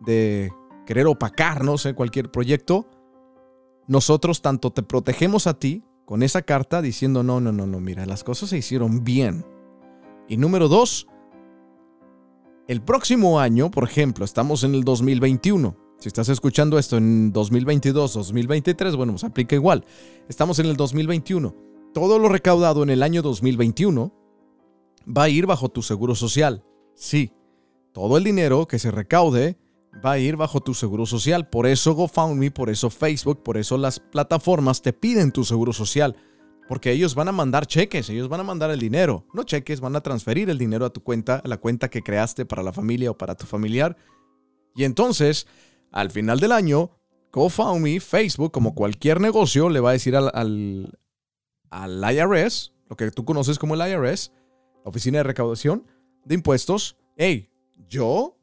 de 0.00 0.50
querer 0.86 1.06
opacar, 1.06 1.64
no 1.64 1.78
sé, 1.78 1.94
cualquier 1.94 2.30
proyecto, 2.30 2.88
nosotros 3.86 4.42
tanto 4.42 4.72
te 4.72 4.82
protegemos 4.82 5.46
a 5.46 5.58
ti 5.58 5.84
con 6.04 6.22
esa 6.22 6.42
carta 6.42 6.82
diciendo, 6.82 7.22
no, 7.22 7.40
no, 7.40 7.52
no, 7.52 7.66
no, 7.66 7.80
mira, 7.80 8.06
las 8.06 8.24
cosas 8.24 8.50
se 8.50 8.58
hicieron 8.58 9.04
bien. 9.04 9.44
Y 10.28 10.36
número 10.36 10.68
dos, 10.68 11.06
el 12.68 12.82
próximo 12.82 13.40
año, 13.40 13.70
por 13.70 13.84
ejemplo, 13.84 14.24
estamos 14.24 14.64
en 14.64 14.74
el 14.74 14.84
2021. 14.84 15.76
Si 15.98 16.08
estás 16.08 16.28
escuchando 16.28 16.78
esto 16.78 16.96
en 16.96 17.32
2022, 17.32 18.14
2023, 18.14 18.96
bueno, 18.96 19.12
pues 19.12 19.24
aplica 19.24 19.54
igual. 19.54 19.84
Estamos 20.28 20.58
en 20.60 20.66
el 20.66 20.76
2021. 20.76 21.54
Todo 21.92 22.18
lo 22.18 22.28
recaudado 22.28 22.82
en 22.82 22.90
el 22.90 23.02
año 23.02 23.22
2021 23.22 24.19
va 25.06 25.24
a 25.24 25.28
ir 25.28 25.46
bajo 25.46 25.68
tu 25.68 25.82
seguro 25.82 26.14
social. 26.14 26.64
Sí, 26.94 27.32
todo 27.92 28.16
el 28.16 28.24
dinero 28.24 28.66
que 28.66 28.78
se 28.78 28.90
recaude 28.90 29.58
va 30.04 30.12
a 30.12 30.18
ir 30.18 30.36
bajo 30.36 30.60
tu 30.60 30.74
seguro 30.74 31.06
social. 31.06 31.48
Por 31.48 31.66
eso 31.66 31.94
GoFundMe, 31.94 32.50
por 32.50 32.70
eso 32.70 32.90
Facebook, 32.90 33.42
por 33.42 33.56
eso 33.56 33.76
las 33.76 34.00
plataformas 34.00 34.82
te 34.82 34.92
piden 34.92 35.32
tu 35.32 35.44
seguro 35.44 35.72
social. 35.72 36.16
Porque 36.68 36.92
ellos 36.92 37.16
van 37.16 37.26
a 37.26 37.32
mandar 37.32 37.66
cheques, 37.66 38.08
ellos 38.10 38.28
van 38.28 38.40
a 38.40 38.44
mandar 38.44 38.70
el 38.70 38.78
dinero. 38.78 39.26
No 39.34 39.42
cheques, 39.42 39.80
van 39.80 39.96
a 39.96 40.02
transferir 40.02 40.48
el 40.50 40.58
dinero 40.58 40.84
a 40.84 40.90
tu 40.90 41.02
cuenta, 41.02 41.42
a 41.44 41.48
la 41.48 41.56
cuenta 41.56 41.90
que 41.90 42.02
creaste 42.02 42.46
para 42.46 42.62
la 42.62 42.72
familia 42.72 43.10
o 43.10 43.18
para 43.18 43.34
tu 43.34 43.44
familiar. 43.44 43.96
Y 44.76 44.84
entonces, 44.84 45.48
al 45.90 46.12
final 46.12 46.38
del 46.38 46.52
año, 46.52 46.92
GoFundMe, 47.32 47.98
Facebook, 47.98 48.52
como 48.52 48.76
cualquier 48.76 49.20
negocio, 49.20 49.68
le 49.68 49.80
va 49.80 49.90
a 49.90 49.94
decir 49.94 50.14
al, 50.14 50.30
al, 50.32 50.98
al 51.70 52.14
IRS, 52.14 52.72
lo 52.88 52.96
que 52.96 53.10
tú 53.10 53.24
conoces 53.24 53.58
como 53.58 53.74
el 53.74 53.90
IRS, 53.90 54.30
Oficina 54.84 55.18
de 55.18 55.24
Recaudación 55.24 55.86
de 56.24 56.34
Impuestos, 56.34 56.96
hey, 57.16 57.50
yo 57.88 58.36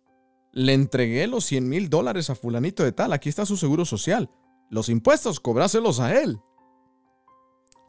le 0.51 0.73
entregué 0.73 1.27
los 1.27 1.45
100 1.45 1.69
mil 1.69 1.89
dólares 1.89 2.29
a 2.29 2.35
fulanito 2.35 2.83
de 2.83 2.91
tal, 2.91 3.13
aquí 3.13 3.29
está 3.29 3.45
su 3.45 3.57
seguro 3.57 3.85
social. 3.85 4.29
Los 4.69 4.89
impuestos, 4.89 5.39
cobráselos 5.39 5.99
a 5.99 6.19
él. 6.19 6.39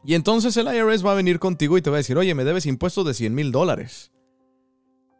Y 0.03 0.13
entonces 0.13 0.55
el 0.55 0.73
IRS 0.73 1.05
va 1.05 1.11
a 1.11 1.15
venir 1.15 1.39
contigo 1.39 1.77
y 1.77 1.81
te 1.81 1.89
va 1.89 1.97
a 1.97 1.99
decir, 1.99 2.17
oye, 2.17 2.33
me 2.35 2.45
debes 2.45 2.65
impuestos 2.65 3.05
de 3.05 3.13
100 3.13 3.35
mil 3.35 3.51
dólares. 3.51 4.11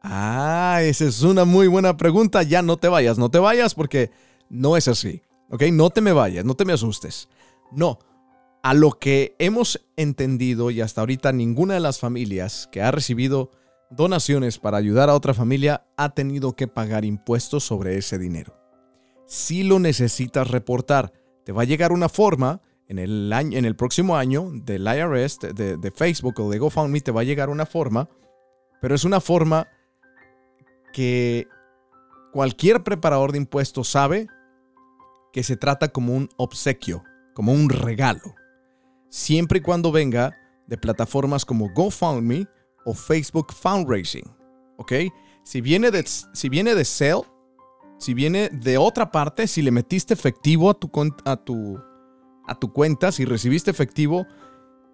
Ah, 0.01 0.79
esa 0.81 1.05
es 1.05 1.23
una 1.23 1.43
muy 1.43 1.67
buena 1.67 1.97
pregunta. 1.97 2.43
Ya 2.43 2.61
no 2.61 2.77
te 2.77 2.87
vayas, 2.87 3.17
no 3.17 3.29
te 3.29 3.39
vayas 3.39 3.75
porque 3.75 4.11
no 4.49 4.77
es 4.77 4.87
así. 4.87 5.21
¿Ok? 5.49 5.63
No 5.73 5.89
te 5.89 6.01
me 6.01 6.13
vayas, 6.13 6.45
no 6.45 6.55
te 6.55 6.63
me 6.63 6.73
asustes. 6.73 7.27
No. 7.71 7.99
A 8.61 8.73
lo 8.73 8.91
que 8.91 9.35
hemos 9.39 9.85
entendido 9.95 10.69
y 10.71 10.81
hasta 10.81 11.01
ahorita 11.01 11.31
ninguna 11.31 11.75
de 11.75 11.79
las 11.79 11.99
familias 11.99 12.67
que 12.71 12.81
ha 12.81 12.91
recibido 12.91 13.51
donaciones 13.89 14.59
para 14.59 14.77
ayudar 14.77 15.09
a 15.09 15.15
otra 15.15 15.33
familia, 15.33 15.85
ha 15.97 16.09
tenido 16.09 16.55
que 16.55 16.67
pagar 16.67 17.05
impuestos 17.05 17.63
sobre 17.63 17.97
ese 17.97 18.17
dinero. 18.17 18.55
Si 19.25 19.63
lo 19.63 19.79
necesitas 19.79 20.49
reportar, 20.49 21.13
te 21.43 21.51
va 21.51 21.63
a 21.63 21.65
llegar 21.65 21.91
una 21.91 22.09
forma 22.09 22.61
en 22.87 22.99
el, 22.99 23.31
año, 23.33 23.57
en 23.57 23.65
el 23.65 23.75
próximo 23.75 24.17
año 24.17 24.49
del 24.51 24.87
IRS, 24.87 25.39
de, 25.53 25.77
de 25.77 25.91
Facebook 25.91 26.39
o 26.39 26.49
de 26.49 26.57
GoFundMe, 26.57 27.01
te 27.01 27.11
va 27.11 27.21
a 27.21 27.25
llegar 27.25 27.49
una 27.49 27.65
forma, 27.65 28.09
pero 28.81 28.95
es 28.95 29.03
una 29.05 29.21
forma 29.21 29.67
que 30.91 31.47
cualquier 32.31 32.83
preparador 32.83 33.31
de 33.31 33.37
impuestos 33.37 33.89
sabe 33.89 34.27
que 35.31 35.43
se 35.43 35.57
trata 35.57 35.89
como 35.89 36.15
un 36.15 36.29
obsequio, 36.37 37.03
como 37.35 37.53
un 37.53 37.69
regalo. 37.69 38.35
Siempre 39.09 39.59
y 39.59 39.61
cuando 39.61 39.91
venga 39.91 40.35
de 40.67 40.77
plataformas 40.77 41.45
como 41.45 41.69
GoFundMe, 41.73 42.47
o 42.85 42.93
Facebook 42.93 43.53
Fundraising. 43.53 44.25
¿Ok? 44.77 44.93
Si 45.43 45.61
viene 45.61 45.91
de, 45.91 46.03
si 46.05 46.49
viene 46.49 46.75
de 46.75 46.85
Sale, 46.85 47.23
si 47.97 48.13
viene 48.13 48.49
de 48.49 48.77
otra 48.77 49.11
parte, 49.11 49.47
si 49.47 49.61
le 49.61 49.71
metiste 49.71 50.13
efectivo 50.13 50.69
a 50.69 50.73
tu, 50.73 50.89
a, 51.25 51.35
tu, 51.37 51.79
a 52.47 52.55
tu 52.55 52.71
cuenta, 52.71 53.11
si 53.11 53.25
recibiste 53.25 53.71
efectivo 53.71 54.25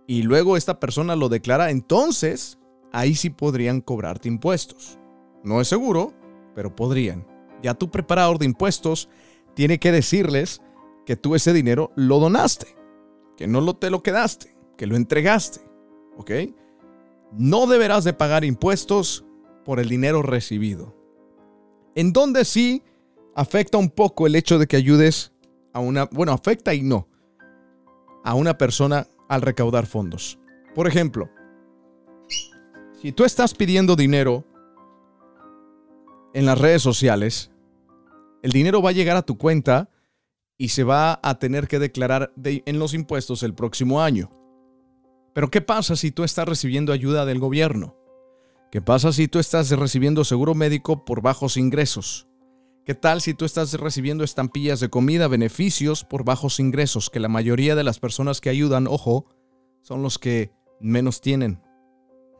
y 0.07 0.23
luego 0.23 0.57
esta 0.57 0.79
persona 0.79 1.15
lo 1.15 1.29
declara, 1.29 1.69
entonces 1.69 2.57
ahí 2.91 3.15
sí 3.15 3.29
podrían 3.29 3.81
cobrarte 3.81 4.27
impuestos. 4.27 4.97
No 5.43 5.61
es 5.61 5.67
seguro, 5.67 6.13
pero 6.55 6.75
podrían. 6.75 7.27
Ya 7.61 7.73
tu 7.73 7.91
preparador 7.91 8.39
de 8.39 8.45
impuestos 8.45 9.09
tiene 9.53 9.79
que 9.79 9.91
decirles 9.91 10.61
que 11.05 11.15
tú 11.15 11.35
ese 11.35 11.53
dinero 11.53 11.91
lo 11.95 12.19
donaste, 12.19 12.75
que 13.37 13.47
no 13.47 13.75
te 13.75 13.89
lo 13.89 14.03
quedaste, 14.03 14.55
que 14.77 14.87
lo 14.87 14.95
entregaste. 14.95 15.61
¿Ok? 16.17 16.31
no 17.37 17.67
deberás 17.67 18.03
de 18.03 18.13
pagar 18.13 18.43
impuestos 18.43 19.25
por 19.63 19.79
el 19.79 19.89
dinero 19.89 20.21
recibido. 20.21 20.95
En 21.95 22.13
donde 22.13 22.45
sí 22.45 22.83
afecta 23.35 23.77
un 23.77 23.89
poco 23.89 24.27
el 24.27 24.35
hecho 24.35 24.59
de 24.59 24.67
que 24.67 24.77
ayudes 24.77 25.33
a 25.73 25.79
una, 25.79 26.05
bueno, 26.05 26.31
afecta 26.31 26.73
y 26.73 26.81
no, 26.81 27.07
a 28.23 28.33
una 28.35 28.57
persona 28.57 29.07
al 29.27 29.41
recaudar 29.41 29.85
fondos. 29.85 30.39
Por 30.73 30.87
ejemplo, 30.87 31.29
si 33.01 33.11
tú 33.11 33.23
estás 33.23 33.53
pidiendo 33.53 33.95
dinero 33.95 34.45
en 36.33 36.45
las 36.45 36.59
redes 36.59 36.81
sociales, 36.81 37.51
el 38.41 38.51
dinero 38.51 38.81
va 38.81 38.89
a 38.89 38.93
llegar 38.93 39.17
a 39.17 39.25
tu 39.25 39.37
cuenta 39.37 39.89
y 40.57 40.69
se 40.69 40.83
va 40.83 41.19
a 41.21 41.39
tener 41.39 41.67
que 41.67 41.79
declarar 41.79 42.33
en 42.43 42.79
los 42.79 42.93
impuestos 42.93 43.43
el 43.43 43.53
próximo 43.53 44.01
año. 44.01 44.29
Pero 45.33 45.49
¿qué 45.49 45.61
pasa 45.61 45.95
si 45.95 46.11
tú 46.11 46.23
estás 46.23 46.47
recibiendo 46.47 46.93
ayuda 46.93 47.25
del 47.25 47.39
gobierno? 47.39 47.97
¿Qué 48.71 48.81
pasa 48.81 49.11
si 49.11 49.27
tú 49.27 49.39
estás 49.39 49.69
recibiendo 49.71 50.23
seguro 50.23 50.55
médico 50.55 51.05
por 51.05 51.21
bajos 51.21 51.57
ingresos? 51.57 52.27
¿Qué 52.85 52.93
tal 52.93 53.19
si 53.19 53.33
tú 53.33 53.45
estás 53.45 53.73
recibiendo 53.73 54.23
estampillas 54.23 54.79
de 54.79 54.89
comida, 54.89 55.27
beneficios 55.27 56.03
por 56.03 56.23
bajos 56.23 56.59
ingresos, 56.59 57.09
que 57.09 57.19
la 57.19 57.27
mayoría 57.27 57.75
de 57.75 57.83
las 57.83 57.99
personas 57.99 58.41
que 58.41 58.49
ayudan, 58.49 58.87
ojo, 58.87 59.25
son 59.81 60.03
los 60.03 60.19
que 60.19 60.51
menos 60.79 61.19
tienen? 61.19 61.61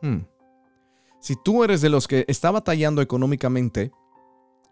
Hmm. 0.02 0.28
Si 1.20 1.36
tú 1.44 1.64
eres 1.64 1.82
de 1.82 1.90
los 1.90 2.08
que 2.08 2.26
está 2.28 2.52
batallando 2.52 3.02
económicamente 3.02 3.92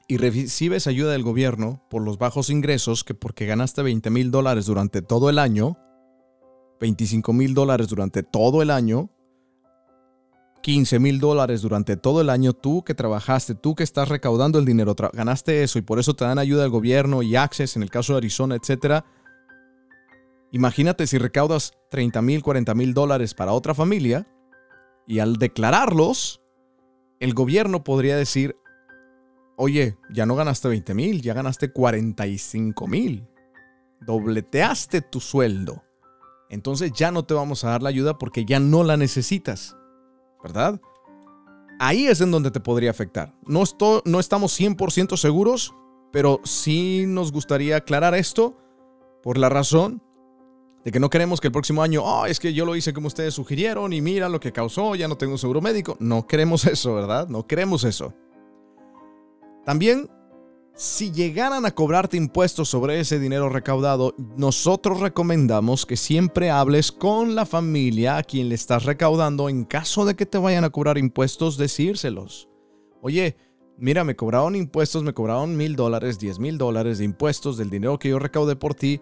y 0.08 0.18
recibes 0.18 0.88
ayuda 0.88 1.14
del 1.14 1.24
gobierno 1.24 1.82
por 1.90 2.02
los 2.02 2.18
bajos 2.18 2.50
ingresos, 2.50 3.04
que 3.04 3.14
porque 3.14 3.46
ganaste 3.46 3.82
20 3.82 4.10
mil 4.10 4.32
dólares 4.32 4.66
durante 4.66 5.02
todo 5.02 5.30
el 5.30 5.40
año, 5.40 5.78
25 6.80 7.34
mil 7.34 7.54
dólares 7.54 7.88
durante 7.88 8.24
todo 8.24 8.62
el 8.62 8.70
año, 8.70 9.10
15 10.62 11.00
mil 11.00 11.20
dólares 11.20 11.62
durante 11.62 11.98
todo 11.98 12.22
el 12.22 12.30
año, 12.30 12.54
tú 12.54 12.84
que 12.84 12.94
trabajaste, 12.94 13.54
tú 13.56 13.76
que 13.76 13.84
estás 13.84 14.10
recaudando 14.10 14.60
el 14.60 14.66
dinero, 14.66 14.96
ganaste 15.14 15.64
eso 15.64 15.78
y 15.78 15.82
por 15.82 16.00
eso 16.00 16.16
te 16.16 16.26
dan 16.26 16.40
ayuda 16.40 16.64
del 16.64 16.72
gobierno 16.72 17.22
y 17.22 17.36
Access 17.36 17.76
en 17.76 17.84
el 17.84 17.90
caso 17.90 18.14
de 18.14 18.18
Arizona, 18.18 18.56
etc. 18.56 19.04
Imagínate 20.52 21.08
si 21.08 21.18
recaudas 21.18 21.74
30 21.90 22.22
mil, 22.22 22.44
40 22.44 22.74
mil 22.76 22.94
dólares 22.94 23.34
para 23.34 23.54
otra 23.54 23.74
familia 23.74 24.28
y 25.06 25.20
al 25.20 25.36
declararlos, 25.36 26.42
el 27.20 27.34
gobierno 27.34 27.84
podría 27.84 28.16
decir, 28.16 28.56
oye, 29.56 29.98
ya 30.12 30.26
no 30.26 30.36
ganaste 30.36 30.68
20 30.68 30.94
mil, 30.94 31.22
ya 31.22 31.34
ganaste 31.34 31.72
45 31.72 32.88
mil, 32.88 33.28
dobleteaste 34.02 35.02
tu 35.02 35.20
sueldo 35.20 35.84
entonces 36.54 36.92
ya 36.94 37.12
no 37.12 37.26
te 37.26 37.34
vamos 37.34 37.64
a 37.64 37.72
dar 37.72 37.82
la 37.82 37.90
ayuda 37.90 38.20
porque 38.20 38.46
ya 38.46 38.60
no 38.60 38.84
la 38.84 38.96
necesitas, 38.96 39.76
¿verdad? 40.44 40.80
Ahí 41.80 42.06
es 42.06 42.22
en 42.22 42.30
donde 42.30 42.52
te 42.52 42.60
podría 42.60 42.92
afectar. 42.92 43.34
No, 43.48 43.64
no 44.06 44.20
estamos 44.20 44.60
100% 44.60 45.18
seguros, 45.18 45.74
pero 46.12 46.42
sí 46.44 47.06
nos 47.08 47.32
gustaría 47.32 47.78
aclarar 47.78 48.14
esto 48.14 48.56
por 49.24 49.40
la 49.40 49.50
razón 49.50 50.04
de 50.86 50.92
que 50.92 51.00
no 51.00 51.10
queremos 51.10 51.42
que 51.42 51.48
el 51.48 51.54
próximo 51.54 51.82
año, 51.82 52.04
oh, 52.04 52.28
es 52.28 52.40
que 52.40 52.54
yo 52.54 52.66
lo 52.66 52.76
hice 52.76 52.94
como 52.94 53.08
ustedes 53.08 53.34
sugirieron 53.34 53.92
y 53.92 54.02
mira 54.02 54.30
lo 54.30 54.40
que 54.40 54.52
causó, 54.52 54.94
ya 54.94 55.08
no 55.08 55.18
tengo 55.18 55.40
seguro 55.40 55.60
médico. 55.60 55.98
No 56.00 56.28
queremos 56.28 56.66
eso, 56.68 56.94
¿verdad? 56.94 57.30
No 57.30 57.48
queremos 57.48 57.84
eso. 57.84 58.14
También 59.66 60.10
si 60.76 61.12
llegaran 61.12 61.68
a 61.68 61.72
cobrarte 61.72 62.18
impuestos 62.18 62.68
sobre 62.68 63.00
ese 63.00 63.20
dinero 63.20 63.48
recaudado, 63.48 64.16
nosotros 64.38 65.00
recomendamos 65.02 65.86
que 65.86 65.98
siempre 65.98 66.50
hables 66.50 66.92
con 66.92 67.36
la 67.36 67.46
familia 67.46 68.18
a 68.18 68.24
quien 68.24 68.50
le 68.50 68.56
estás 68.56 68.84
recaudando 68.84 69.50
en 69.50 69.66
caso 69.66 70.04
de 70.04 70.16
que 70.16 70.26
te 70.26 70.40
vayan 70.40 70.64
a 70.64 70.72
cobrar 70.72 70.98
impuestos, 70.98 71.58
decírselos. 71.58 72.50
Oye, 73.04 73.38
mira, 73.78 74.04
me 74.04 74.16
cobraron 74.16 74.56
impuestos, 74.56 75.04
me 75.04 75.14
cobraron 75.14 75.56
mil 75.56 75.76
dólares, 75.76 76.18
diez 76.18 76.40
mil 76.40 76.58
dólares 76.58 76.98
de 76.98 77.06
impuestos 77.06 77.56
del 77.58 77.70
dinero 77.70 78.00
que 78.00 78.10
yo 78.10 78.18
recaudé 78.18 78.56
por 78.56 78.74
ti, 78.74 79.00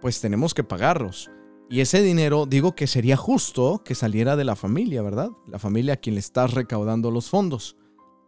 pues 0.00 0.20
tenemos 0.20 0.54
que 0.54 0.64
pagarlos. 0.64 1.30
Y 1.70 1.80
ese 1.80 2.02
dinero, 2.02 2.46
digo 2.46 2.74
que 2.74 2.88
sería 2.88 3.16
justo 3.16 3.82
que 3.84 3.94
saliera 3.94 4.34
de 4.34 4.44
la 4.44 4.56
familia, 4.56 5.02
¿verdad? 5.02 5.30
La 5.46 5.60
familia 5.60 5.94
a 5.94 5.96
quien 5.96 6.14
le 6.14 6.20
estás 6.20 6.52
recaudando 6.52 7.12
los 7.12 7.30
fondos. 7.30 7.76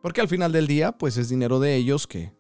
Porque 0.03 0.21
al 0.21 0.29
final 0.29 0.53
del 0.53 0.67
día, 0.67 0.93
pues 0.93 1.17
es 1.17 1.29
dinero 1.29 1.61
de 1.61 1.75
ellos 1.75 2.07
que 2.07 2.33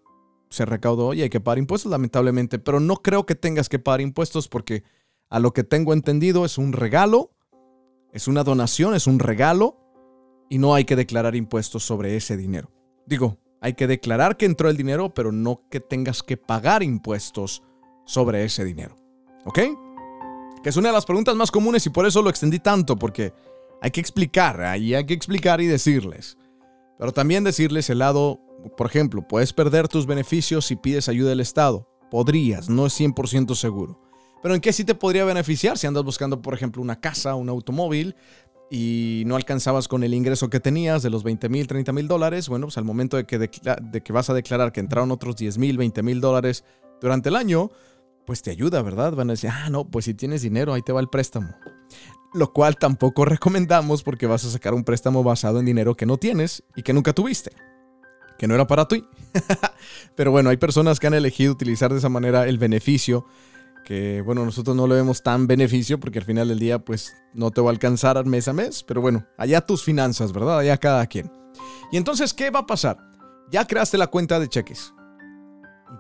se 0.51 0.65
recaudó 0.65 1.15
y 1.15 1.23
hay 1.23 1.31
que 1.31 1.41
pagar 1.41 1.59
impuestos, 1.59 1.91
lamentablemente. 1.91 2.59
Pero 2.59 2.81
no 2.81 2.97
creo 2.97 3.27
que 3.27 3.35
tengas 3.35 3.69
que 3.69 3.79
pagar 3.79 4.01
impuestos 4.01 4.49
porque 4.49 4.85
a 5.29 5.41
lo 5.41 5.53
que 5.53 5.65
tengo 5.65 5.93
entendido 5.93 6.45
es 6.45 6.59
un 6.59 6.73
regalo, 6.73 7.33
es 8.13 8.29
una 8.29 8.45
donación, 8.45 8.95
es 8.95 9.07
un 9.07 9.19
regalo 9.19 9.77
y 10.49 10.59
no 10.59 10.75
hay 10.75 10.85
que 10.85 10.97
declarar 10.97 11.35
impuestos 11.37 11.85
sobre 11.85 12.17
ese 12.17 12.37
dinero. 12.37 12.71
Digo, 13.07 13.39
hay 13.61 13.75
que 13.75 13.87
declarar 13.87 14.37
que 14.37 14.47
entró 14.47 14.69
el 14.71 14.77
dinero, 14.77 15.13
pero 15.13 15.33
no 15.33 15.63
que 15.71 15.81
tengas 15.81 16.23
que 16.23 16.37
pagar 16.37 16.83
impuestos 16.83 17.63
sobre 18.07 18.45
ese 18.45 18.65
dinero. 18.65 18.97
¿Ok? 19.45 19.59
Que 20.63 20.69
es 20.71 20.77
una 20.77 20.89
de 20.89 20.95
las 20.95 21.07
preguntas 21.07 21.35
más 21.37 21.51
comunes 21.51 21.85
y 21.87 21.91
por 21.91 22.07
eso 22.07 22.23
lo 22.23 22.31
extendí 22.31 22.59
tanto, 22.59 22.97
porque 22.97 23.33
hay 23.81 23.91
que 23.91 24.01
explicar, 24.01 24.61
ahí 24.63 24.95
hay 24.95 25.07
que 25.07 25.15
explicar 25.15 25.61
y 25.61 25.67
decirles. 25.67 26.37
Pero 26.99 27.13
también 27.13 27.45
decirles 27.45 27.89
el 27.91 27.99
lado, 27.99 28.41
por 28.77 28.87
ejemplo, 28.87 29.27
puedes 29.27 29.53
perder 29.53 29.89
tus 29.89 30.07
beneficios 30.07 30.67
si 30.67 30.77
pides 30.77 31.09
ayuda 31.09 31.31
del 31.31 31.41
Estado. 31.41 31.89
Podrías, 32.11 32.69
no 32.69 32.87
es 32.87 32.99
100% 32.99 33.55
seguro. 33.55 34.01
Pero 34.43 34.55
¿en 34.55 34.61
qué 34.61 34.73
sí 34.73 34.85
te 34.85 34.95
podría 34.95 35.25
beneficiar 35.25 35.79
si 35.79 35.87
andas 35.87 36.05
buscando, 36.05 36.43
por 36.43 36.55
ejemplo, 36.55 36.83
una 36.83 37.01
casa, 37.01 37.35
un 37.35 37.49
automóvil 37.49 38.17
y 38.71 39.23
no 39.27 39.37
alcanzabas 39.37 39.89
con 39.89 40.05
el 40.05 40.15
ingreso 40.15 40.51
que 40.51 40.61
tenías 40.61 41.03
de 41.03 41.11
los 41.11 41.23
20 41.23 41.49
mil, 41.49 41.67
30 41.67 41.93
mil 41.93 42.09
dólares? 42.09 42.49
Bueno, 42.49 42.67
pues 42.67 42.79
al 42.79 42.85
momento 42.85 43.17
de 43.17 43.27
que, 43.27 43.39
de 43.39 44.01
que 44.03 44.13
vas 44.13 44.31
a 44.31 44.35
declarar 44.35 44.73
que 44.73 44.81
entraron 44.81 45.11
otros 45.11 45.37
10 45.37 45.59
mil, 45.59 45.77
20 45.77 46.03
mil 46.03 46.21
dólares 46.21 46.65
durante 47.01 47.29
el 47.29 47.37
año, 47.37 47.71
pues 48.27 48.43
te 48.43 48.51
ayuda, 48.51 48.83
¿verdad? 48.83 49.15
Van 49.15 49.31
a 49.31 49.33
decir, 49.33 49.51
ah, 49.53 49.71
no, 49.71 49.89
pues 49.89 50.05
si 50.05 50.15
tienes 50.15 50.43
dinero, 50.43 50.73
ahí 50.73 50.83
te 50.83 50.93
va 50.93 51.01
el 51.01 51.09
préstamo. 51.09 51.49
Lo 52.39 52.53
cual 52.53 52.77
tampoco 52.77 53.25
recomendamos 53.25 54.05
porque 54.05 54.29
vas 54.29 54.45
a 54.45 54.51
sacar 54.51 54.73
un 54.73 54.85
préstamo 54.85 55.25
basado 55.25 55.59
en 55.59 55.67
dinero 55.67 55.97
que 55.97 56.07
no 56.07 56.19
tienes 56.19 56.63
y 56.77 56.83
que 56.83 56.93
nunca 56.93 57.13
tuviste, 57.13 57.51
que 58.39 58.47
no 58.47 58.55
era 58.55 58.67
para 58.67 58.87
ti. 58.87 59.05
Pero 60.15 60.31
bueno, 60.31 60.51
hay 60.51 60.57
personas 60.57 61.01
que 61.01 61.09
han 61.09 61.15
elegido 61.15 61.53
utilizar 61.53 61.91
de 61.91 61.99
esa 61.99 62.09
manera 62.09 62.47
el 62.47 62.59
beneficio, 62.59 63.27
que 63.85 64.23
bueno, 64.23 64.45
nosotros 64.45 64.77
no 64.77 64.87
lo 64.87 64.95
vemos 64.95 65.23
tan 65.23 65.49
beneficio 65.49 65.99
porque 65.99 66.21
al 66.21 66.25
final 66.25 66.47
del 66.47 66.61
día 66.61 66.79
pues 66.79 67.13
no 67.35 67.51
te 67.51 67.61
va 67.61 67.71
a 67.71 67.73
alcanzar 67.73 68.25
mes 68.25 68.47
a 68.47 68.53
mes, 68.53 68.85
pero 68.85 69.01
bueno, 69.01 69.27
allá 69.37 69.61
tus 69.61 69.83
finanzas, 69.83 70.33
¿verdad? 70.33 70.61
Allá 70.61 70.77
cada 70.77 71.05
quien. 71.07 71.33
Y 71.91 71.97
entonces, 71.97 72.33
¿qué 72.33 72.51
va 72.51 72.61
a 72.61 72.67
pasar? 72.67 72.99
Ya 73.51 73.67
creaste 73.67 73.99
la 73.99 74.07
cuenta 74.07 74.39
de 74.39 74.49
cheques 74.49 74.93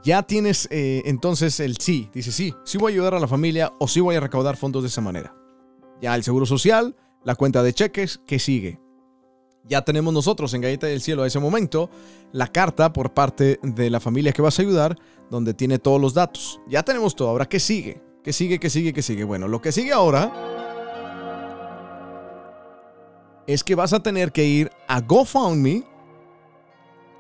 ya 0.03 0.23
tienes 0.23 0.69
eh, 0.71 1.03
entonces 1.07 1.61
el 1.61 1.77
sí. 1.79 2.11
Dice, 2.13 2.33
sí, 2.33 2.55
sí 2.65 2.79
voy 2.79 2.93
a 2.93 2.95
ayudar 2.95 3.15
a 3.15 3.21
la 3.21 3.29
familia 3.29 3.73
o 3.79 3.89
sí 3.89 4.01
voy 4.01 4.17
a 4.17 4.21
recaudar 4.21 4.57
fondos 4.57 4.83
de 4.83 4.89
esa 4.89 5.01
manera. 5.01 5.35
Ya 6.01 6.15
el 6.15 6.23
seguro 6.23 6.47
social, 6.47 6.97
la 7.25 7.35
cuenta 7.35 7.63
de 7.63 7.73
cheques, 7.73 8.21
¿qué 8.27 8.39
sigue? 8.39 8.81
Ya 9.65 9.83
tenemos 9.83 10.15
nosotros 10.15 10.55
en 10.55 10.63
Galleta 10.63 10.87
del 10.87 11.03
Cielo 11.03 11.23
a 11.23 11.27
ese 11.27 11.39
momento 11.39 11.91
la 12.33 12.47
carta 12.47 12.93
por 12.93 13.13
parte 13.13 13.59
de 13.63 13.91
la 13.91 14.01
familia 14.01 14.33
que 14.33 14.41
vas 14.41 14.59
a 14.59 14.63
ayudar, 14.63 14.97
donde 15.31 15.53
tiene 15.53 15.79
todos 15.79 16.01
los 16.01 16.15
datos. 16.15 16.61
Ya 16.69 16.83
tenemos 16.83 17.15
todo. 17.15 17.29
Ahora, 17.29 17.47
¿qué 17.47 17.61
sigue? 17.61 18.01
¿Qué 18.23 18.33
sigue? 18.33 18.59
¿Qué 18.59 18.71
sigue? 18.71 18.93
¿Qué 18.93 19.03
sigue? 19.03 19.25
Bueno, 19.25 19.47
lo 19.47 19.61
que 19.61 19.73
sigue 19.73 19.93
ahora 19.93 20.33
es 23.47 23.65
que 23.65 23.75
vas 23.75 23.93
a 23.93 24.03
tener 24.03 24.33
que 24.33 24.45
ir 24.45 24.71
a 24.87 25.01
GoFundMe 25.01 25.85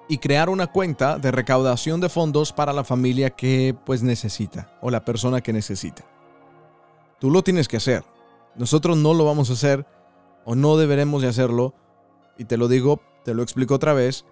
y 0.08 0.18
crear 0.18 0.48
una 0.48 0.66
cuenta 0.68 1.18
de 1.18 1.30
recaudación 1.30 2.00
de 2.00 2.08
fondos 2.08 2.52
para 2.52 2.72
la 2.72 2.84
familia 2.84 3.30
que 3.30 3.76
pues 3.84 4.02
necesita 4.02 4.78
o 4.80 4.90
la 4.90 5.04
persona 5.04 5.42
que 5.42 5.52
necesita. 5.52 6.04
Tú 7.18 7.30
lo 7.30 7.42
tienes 7.42 7.68
que 7.68 7.76
hacer. 7.76 8.04
Nosotros 8.59 8.97
no 8.97 9.14
lo 9.14 9.25
vamos 9.25 9.51
a 9.51 9.55
hacer 9.55 9.87
o 10.44 10.55
no 10.55 10.77
deberemos 10.77 11.23
de 11.23 11.29
hacerlo 11.29 11.75
y 12.37 12.44
te 12.44 12.57
lo 12.57 12.68
digo, 12.68 13.01
te 13.25 13.35
lo 13.35 13.42
explico 13.42 13.75
otra 13.75 13.92
vez, 13.92 14.25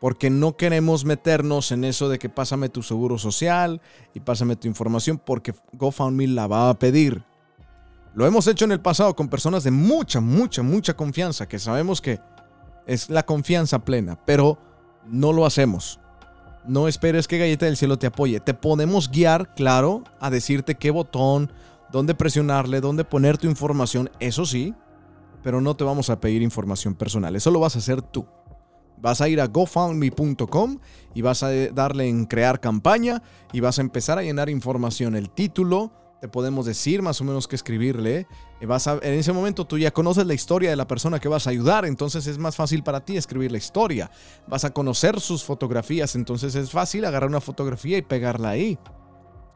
porque 0.00 0.28
no 0.28 0.56
queremos 0.56 1.04
meternos 1.04 1.72
en 1.72 1.84
eso 1.84 2.08
de 2.08 2.18
que 2.18 2.28
pásame 2.28 2.68
tu 2.68 2.82
seguro 2.82 3.18
social 3.18 3.80
y 4.12 4.20
pásame 4.20 4.56
tu 4.56 4.68
información 4.68 5.18
porque 5.18 5.54
GoFundMe 5.72 6.26
la 6.28 6.46
va 6.46 6.68
a 6.68 6.78
pedir. 6.78 7.24
Lo 8.14 8.26
hemos 8.26 8.46
hecho 8.46 8.66
en 8.66 8.72
el 8.72 8.80
pasado 8.80 9.16
con 9.16 9.28
personas 9.28 9.64
de 9.64 9.70
mucha, 9.70 10.20
mucha, 10.20 10.62
mucha 10.62 10.94
confianza, 10.94 11.48
que 11.48 11.58
sabemos 11.58 12.00
que 12.00 12.20
es 12.86 13.08
la 13.08 13.24
confianza 13.24 13.78
plena, 13.78 14.18
pero 14.24 14.58
no 15.06 15.32
lo 15.32 15.46
hacemos. 15.46 15.98
No 16.66 16.86
esperes 16.86 17.26
que 17.26 17.38
Galleta 17.38 17.66
del 17.66 17.76
Cielo 17.76 17.98
te 17.98 18.06
apoye. 18.06 18.40
Te 18.40 18.54
podemos 18.54 19.10
guiar, 19.10 19.54
claro, 19.54 20.04
a 20.20 20.30
decirte 20.30 20.76
qué 20.76 20.90
botón, 20.90 21.50
dónde 21.94 22.16
presionarle, 22.16 22.80
dónde 22.80 23.04
poner 23.04 23.38
tu 23.38 23.46
información, 23.46 24.10
eso 24.18 24.44
sí, 24.44 24.74
pero 25.44 25.60
no 25.60 25.76
te 25.76 25.84
vamos 25.84 26.10
a 26.10 26.18
pedir 26.18 26.42
información 26.42 26.96
personal. 26.96 27.36
Eso 27.36 27.52
lo 27.52 27.60
vas 27.60 27.76
a 27.76 27.78
hacer 27.78 28.02
tú. 28.02 28.26
Vas 29.00 29.20
a 29.20 29.28
ir 29.28 29.40
a 29.40 29.46
gofundme.com 29.46 30.80
y 31.14 31.22
vas 31.22 31.44
a 31.44 31.50
darle 31.72 32.08
en 32.08 32.24
crear 32.24 32.58
campaña 32.58 33.22
y 33.52 33.60
vas 33.60 33.78
a 33.78 33.82
empezar 33.82 34.18
a 34.18 34.24
llenar 34.24 34.48
información, 34.48 35.14
el 35.14 35.30
título, 35.30 35.92
te 36.20 36.26
podemos 36.26 36.66
decir 36.66 37.00
más 37.00 37.20
o 37.20 37.24
menos 37.24 37.46
qué 37.46 37.54
escribirle. 37.54 38.26
Vas 38.62 38.88
en 38.88 39.14
ese 39.14 39.32
momento 39.32 39.64
tú 39.64 39.78
ya 39.78 39.92
conoces 39.92 40.26
la 40.26 40.34
historia 40.34 40.70
de 40.70 40.76
la 40.76 40.88
persona 40.88 41.20
que 41.20 41.28
vas 41.28 41.46
a 41.46 41.50
ayudar, 41.50 41.84
entonces 41.84 42.26
es 42.26 42.38
más 42.38 42.56
fácil 42.56 42.82
para 42.82 43.04
ti 43.04 43.16
escribir 43.16 43.52
la 43.52 43.58
historia. 43.58 44.10
Vas 44.48 44.64
a 44.64 44.70
conocer 44.70 45.20
sus 45.20 45.44
fotografías, 45.44 46.16
entonces 46.16 46.56
es 46.56 46.72
fácil 46.72 47.04
agarrar 47.04 47.30
una 47.30 47.40
fotografía 47.40 47.98
y 47.98 48.02
pegarla 48.02 48.48
ahí. 48.48 48.80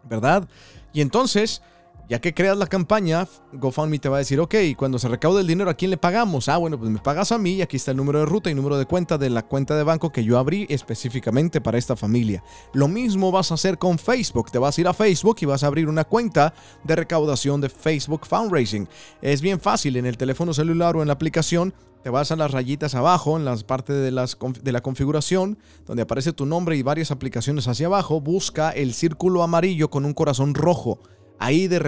¿Verdad? 0.05 0.49
Y 0.93 1.01
entonces 1.01 1.63
ya 2.09 2.21
que 2.21 2.33
creas 2.33 2.57
la 2.57 2.67
campaña, 2.67 3.29
GoFundMe 3.53 3.99
te 3.99 4.09
va 4.09 4.17
a 4.17 4.21
decir, 4.21 4.41
ok, 4.41 4.55
cuando 4.77 4.99
se 4.99 5.09
recaude 5.09 5.43
el 5.43 5.47
dinero, 5.47 5.69
¿a 5.69 5.75
quién 5.75 5.91
le 5.91 5.99
pagamos? 5.99 6.49
Ah, 6.49 6.57
bueno, 6.57 6.79
pues 6.79 6.91
me 6.91 6.99
pagas 6.99 7.33
a 7.33 7.39
mí 7.39 7.53
y 7.53 7.63
aquí 7.63 7.77
está 7.77 7.91
el 7.91 7.99
número 7.99 8.21
de 8.21 8.25
ruta 8.25 8.51
y 8.51 8.55
número 8.55 8.79
de 8.79 8.87
cuenta 8.87 9.19
de 9.19 9.29
la 9.29 9.43
cuenta 9.43 9.77
de 9.77 9.85
banco 9.85 10.11
que 10.11 10.25
yo 10.25 10.39
abrí 10.39 10.67
específicamente 10.71 11.61
para 11.61 11.77
esta 11.77 11.97
familia. 11.97 12.43
Lo 12.73 12.89
mismo 12.89 13.31
vas 13.31 13.51
a 13.51 13.55
hacer 13.55 13.77
con 13.77 13.99
Facebook. 13.99 14.51
Te 14.51 14.59
vas 14.59 14.79
a 14.79 14.81
ir 14.81 14.89
a 14.89 14.95
Facebook 14.95 15.37
y 15.41 15.47
vas 15.47 15.63
a 15.63 15.67
abrir 15.67 15.87
una 15.87 16.05
cuenta 16.05 16.55
de 16.83 16.97
recaudación 16.97 17.61
de 17.61 17.69
Facebook 17.69 18.25
Fundraising. 18.25 18.89
Es 19.21 19.43
bien 19.43 19.61
fácil, 19.61 19.97
en 19.97 20.07
el 20.07 20.17
teléfono 20.17 20.55
celular 20.55 20.97
o 20.97 21.03
en 21.03 21.09
la 21.09 21.15
aplicación 21.15 21.75
te 22.03 22.11
vas 22.11 22.31
a 22.31 22.37
las 22.37 22.53
rayitas 22.53 22.95
abajo, 22.95 23.37
en 23.37 23.45
las 23.45 23.65
partes 23.65 23.97
de, 23.97 24.13
las, 24.13 24.39
de 24.63 24.73
la 24.73 24.81
configuración, 24.81 25.59
donde 25.85 26.05
aparece 26.05 26.33
tu 26.33 26.47
nombre 26.47 26.77
y 26.77 26.83
varias 26.83 27.11
aplicaciones 27.11 27.67
hacia 27.67 27.89
abajo, 27.89 28.21
busca 28.21 28.71
el 28.71 28.95
círculo 28.95 29.43
amarillo 29.43 29.91
con 29.91 30.05
un 30.05 30.15
corazón 30.15 30.55
rojo 30.55 31.01
ahí 31.39 31.69
de, 31.69 31.79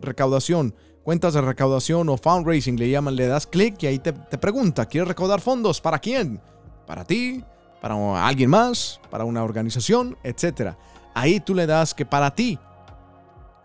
recaudación, 0.00 0.74
cuentas 1.02 1.34
de 1.34 1.40
recaudación 1.40 2.08
o 2.08 2.16
fundraising 2.16 2.78
le 2.78 2.90
llaman, 2.90 3.16
le 3.16 3.26
das 3.26 3.46
clic 3.46 3.82
y 3.82 3.86
ahí 3.86 3.98
te, 3.98 4.12
pregunta, 4.12 4.86
¿quieres 4.86 5.08
recaudar 5.08 5.40
fondos? 5.40 5.80
¿Para 5.80 5.98
quién? 5.98 6.40
¿Para 6.86 7.04
ti? 7.04 7.44
¿Para 7.80 8.26
alguien 8.26 8.50
más? 8.50 9.00
¿Para 9.10 9.24
una 9.24 9.44
organización? 9.44 10.16
Etcétera. 10.22 10.76
Ahí 11.14 11.40
tú 11.40 11.54
le 11.54 11.66
das 11.66 11.94
que 11.94 12.06
para 12.06 12.34
ti 12.34 12.58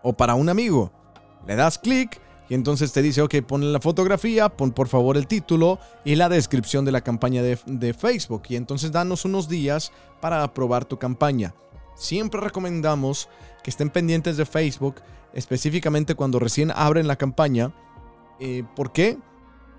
o 0.02 0.12
para 0.12 0.34
un 0.34 0.48
amigo. 0.48 0.92
Le 1.46 1.56
das 1.56 1.78
clic 1.78 2.20
y 2.48 2.54
entonces 2.54 2.92
te 2.92 3.02
dice, 3.02 3.22
ok, 3.22 3.36
pon 3.46 3.72
la 3.72 3.80
fotografía, 3.80 4.48
pon 4.48 4.72
por 4.72 4.88
favor 4.88 5.16
el 5.16 5.26
título 5.26 5.78
y 6.04 6.14
la 6.14 6.28
descripción 6.28 6.84
de 6.84 6.92
la 6.92 7.00
campaña 7.00 7.42
de 7.42 7.94
Facebook. 7.94 8.42
Y 8.48 8.56
entonces 8.56 8.92
danos 8.92 9.24
unos 9.24 9.48
días 9.48 9.92
para 10.20 10.42
aprobar 10.42 10.84
tu 10.84 10.98
campaña. 10.98 11.54
Siempre 11.94 12.40
recomendamos 12.40 13.28
que 13.64 13.70
estén 13.70 13.90
pendientes 13.90 14.36
de 14.36 14.44
Facebook, 14.44 14.96
específicamente 15.32 16.14
cuando 16.14 16.38
recién 16.38 16.70
abren 16.70 17.08
la 17.08 17.16
campaña. 17.16 17.74
Eh, 18.38 18.62
¿Por 18.76 18.92
qué? 18.92 19.18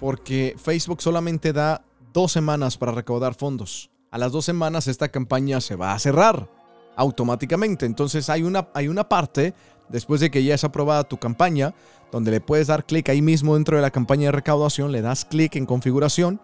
Porque 0.01 0.55
Facebook 0.57 1.01
solamente 1.01 1.53
da 1.53 1.85
dos 2.11 2.31
semanas 2.31 2.77
para 2.77 2.91
recaudar 2.91 3.35
fondos. 3.35 3.91
A 4.11 4.17
las 4.17 4.31
dos 4.31 4.43
semanas 4.43 4.87
esta 4.87 5.09
campaña 5.09 5.61
se 5.61 5.75
va 5.75 5.93
a 5.93 5.99
cerrar 5.99 6.49
automáticamente. 6.95 7.85
Entonces 7.85 8.29
hay 8.29 8.41
una, 8.41 8.69
hay 8.73 8.87
una 8.87 9.07
parte, 9.07 9.53
después 9.87 10.19
de 10.19 10.31
que 10.31 10.43
ya 10.43 10.55
es 10.55 10.63
aprobada 10.63 11.03
tu 11.03 11.17
campaña, 11.17 11.75
donde 12.11 12.31
le 12.31 12.41
puedes 12.41 12.67
dar 12.67 12.85
clic 12.85 13.09
ahí 13.09 13.21
mismo 13.21 13.53
dentro 13.53 13.77
de 13.77 13.83
la 13.83 13.91
campaña 13.91 14.29
de 14.29 14.31
recaudación, 14.31 14.91
le 14.91 15.01
das 15.01 15.25
clic 15.25 15.55
en 15.55 15.65
configuración 15.65 16.41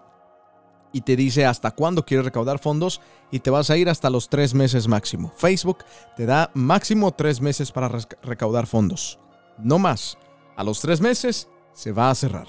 y 0.94 1.02
te 1.02 1.16
dice 1.16 1.46
hasta 1.46 1.72
cuándo 1.72 2.06
quieres 2.06 2.26
recaudar 2.26 2.60
fondos 2.60 3.02
y 3.32 3.40
te 3.40 3.50
vas 3.50 3.70
a 3.70 3.78
ir 3.78 3.90
hasta 3.90 4.10
los 4.10 4.30
tres 4.30 4.54
meses 4.54 4.88
máximo. 4.88 5.32
Facebook 5.36 5.80
te 6.16 6.26
da 6.26 6.52
máximo 6.54 7.12
tres 7.12 7.42
meses 7.42 7.72
para 7.72 7.90
recaudar 8.22 8.68
fondos. 8.68 9.20
No 9.58 9.80
más. 9.80 10.18
A 10.56 10.64
los 10.64 10.82
tres 10.82 11.02
meses 11.02 11.48
se 11.74 11.92
va 11.92 12.10
a 12.10 12.16
cerrar. 12.16 12.48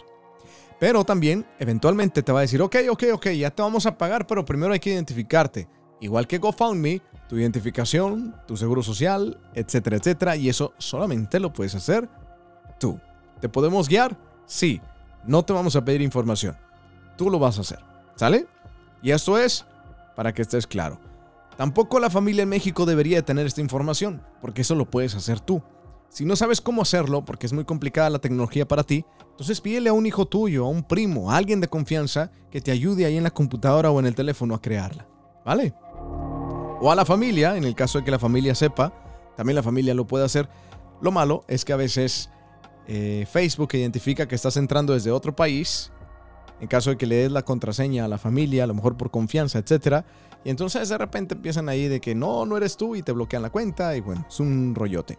Pero 0.81 1.05
también 1.05 1.47
eventualmente 1.59 2.23
te 2.23 2.33
va 2.33 2.41
a 2.41 2.43
decir, 2.43 2.61
ok, 2.61 2.77
ok, 2.91 3.05
ok, 3.13 3.29
ya 3.29 3.51
te 3.51 3.63
vamos 3.63 3.87
a 3.87 3.97
pagar, 3.97 4.27
pero 4.27 4.45
primero 4.45 4.73
hay 4.73 4.81
que 4.81 4.93
identificarte. 4.93 5.69
Igual 6.01 6.27
que 6.27 6.39
GoFundMe, 6.39 7.01
tu 7.29 7.39
identificación, 7.39 8.35
tu 8.49 8.57
seguro 8.57 8.83
social, 8.83 9.39
etcétera, 9.55 9.97
etcétera. 9.97 10.35
Y 10.35 10.49
eso 10.49 10.73
solamente 10.79 11.39
lo 11.39 11.53
puedes 11.53 11.77
hacer 11.77 12.09
tú. 12.81 12.99
¿Te 13.41 13.49
podemos 13.49 13.89
guiar? 13.89 14.17
Sí. 14.45 14.81
No 15.25 15.45
te 15.45 15.53
vamos 15.53 15.77
a 15.77 15.85
pedir 15.85 16.03
información. 16.03 16.57
Tú 17.17 17.31
lo 17.31 17.39
vas 17.39 17.59
a 17.59 17.61
hacer. 17.61 17.92
¿Sale? 18.17 18.47
Y 19.03 19.11
esto 19.11 19.39
es 19.39 19.67
para 20.15 20.33
que 20.33 20.43
estés 20.43 20.67
claro. 20.67 21.01
Tampoco 21.57 22.01
la 22.01 22.11
familia 22.11 22.43
en 22.43 22.49
México 22.49 22.87
debería 22.87 23.23
tener 23.23 23.47
esta 23.47 23.61
información, 23.61 24.23
porque 24.41 24.63
eso 24.63 24.75
lo 24.75 24.91
puedes 24.91 25.15
hacer 25.15 25.41
tú. 25.41 25.63
Si 26.09 26.25
no 26.25 26.37
sabes 26.37 26.61
cómo 26.61 26.83
hacerlo, 26.83 27.25
porque 27.25 27.47
es 27.47 27.53
muy 27.53 27.65
complicada 27.65 28.11
la 28.11 28.19
tecnología 28.19 28.67
para 28.67 28.85
ti, 28.85 29.05
entonces 29.31 29.61
pídele 29.61 29.89
a 29.89 29.95
un 29.95 30.07
hijo 30.07 30.27
tuyo, 30.27 30.67
a 30.67 30.69
un 30.69 30.83
primo, 30.83 31.31
a 31.31 31.37
alguien 31.37 31.61
de 31.61 31.69
confianza 31.69 32.31
que 32.51 32.61
te 32.61 32.71
ayude 32.71 33.07
ahí 33.07 33.17
en 33.17 33.23
la 33.23 33.31
computadora 33.31 33.91
o 33.91 33.99
en 33.99 34.07
el 34.07 34.15
teléfono 34.15 34.55
a 34.55 34.61
crearla. 34.61 35.07
¿Vale? 35.45 35.73
O 36.81 36.91
a 36.91 36.95
la 36.95 37.05
familia, 37.05 37.57
en 37.57 37.65
el 37.65 37.75
caso 37.75 37.99
de 37.99 38.05
que 38.05 38.11
la 38.11 38.19
familia 38.19 38.55
sepa, 38.55 38.93
también 39.37 39.57
la 39.57 39.63
familia 39.63 39.95
lo 39.95 40.07
puede 40.07 40.25
hacer. 40.25 40.49
Lo 41.01 41.13
malo 41.13 41.45
es 41.49 41.65
que 41.65 41.73
a 41.73 41.77
veces 41.77 42.29
eh, 42.87 43.27
Facebook 43.31 43.71
identifica 43.75 44.27
que 44.27 44.35
estás 44.35 44.57
entrando 44.57 44.93
desde 44.93 45.11
otro 45.11 45.35
país, 45.35 45.92
en 46.61 46.69
caso 46.69 46.91
de 46.91 46.97
que 46.97 47.07
le 47.07 47.17
des 47.17 47.33
la 47.33 47.43
contraseña 47.43 48.05
a 48.05 48.09
la 48.09 48.19
familia, 48.19 48.65
a 48.65 48.67
lo 48.67 48.75
mejor 48.75 48.97
por 48.97 49.11
confianza, 49.11 49.59
etc. 49.59 50.05
Y 50.45 50.51
entonces 50.51 50.89
de 50.89 50.99
repente 50.99 51.35
empiezan 51.35 51.69
ahí 51.69 51.89
de 51.89 52.01
que 52.01 52.15
no, 52.15 52.47
no 52.47 52.57
eres 52.57 52.77
tú 52.77 52.97
y 52.97 53.03
te 53.03 53.13
bloquean 53.13 53.43
la 53.43 53.51
cuenta 53.51 53.97
y 53.97 54.01
bueno, 54.01 54.25
es 54.29 54.41
un 54.41 54.75
rollote. 54.75 55.19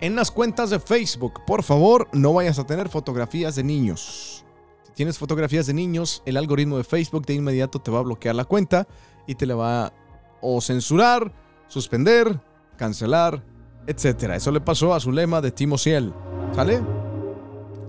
En 0.00 0.14
las 0.14 0.30
cuentas 0.30 0.70
de 0.70 0.78
Facebook, 0.78 1.40
por 1.44 1.64
favor, 1.64 2.08
no 2.12 2.32
vayas 2.32 2.58
a 2.60 2.66
tener 2.66 2.88
fotografías 2.88 3.56
de 3.56 3.64
niños. 3.64 4.44
Si 4.84 4.92
tienes 4.92 5.18
fotografías 5.18 5.66
de 5.66 5.74
niños, 5.74 6.22
el 6.24 6.36
algoritmo 6.36 6.76
de 6.76 6.84
Facebook 6.84 7.26
de 7.26 7.34
inmediato 7.34 7.80
te 7.80 7.90
va 7.90 7.98
a 7.98 8.02
bloquear 8.02 8.36
la 8.36 8.44
cuenta 8.44 8.86
y 9.26 9.34
te 9.34 9.46
la 9.46 9.56
va 9.56 9.92
o 10.40 10.60
censurar, 10.60 11.32
suspender, 11.66 12.40
cancelar, 12.76 13.42
etc. 13.88 14.34
Eso 14.34 14.52
le 14.52 14.60
pasó 14.60 14.94
a 14.94 15.00
su 15.00 15.10
lema 15.10 15.40
de 15.40 15.50
Timo 15.50 15.78
Ciel. 15.78 16.12
¿Sale? 16.54 16.80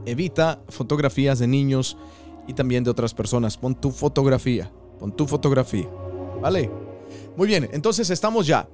Evita 0.05 0.61
fotografías 0.69 1.37
de 1.37 1.47
niños 1.47 1.95
y 2.47 2.53
también 2.53 2.83
de 2.83 2.89
otras 2.89 3.13
personas. 3.13 3.57
Pon 3.57 3.75
tu 3.75 3.91
fotografía. 3.91 4.71
Pon 4.99 5.15
tu 5.15 5.27
fotografía. 5.27 5.87
¿Vale? 6.41 6.69
Muy 7.35 7.47
bien, 7.47 7.69
entonces 7.71 8.09
estamos 8.09 8.47
ya. 8.47 8.67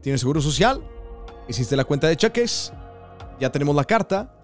¿Tienes 0.00 0.20
seguro 0.20 0.40
social? 0.40 0.82
Hiciste 1.48 1.76
la 1.76 1.84
cuenta 1.84 2.08
de 2.08 2.16
cheques. 2.16 2.72
Ya 3.40 3.50
tenemos 3.50 3.74
la 3.74 3.84
carta. 3.84 4.34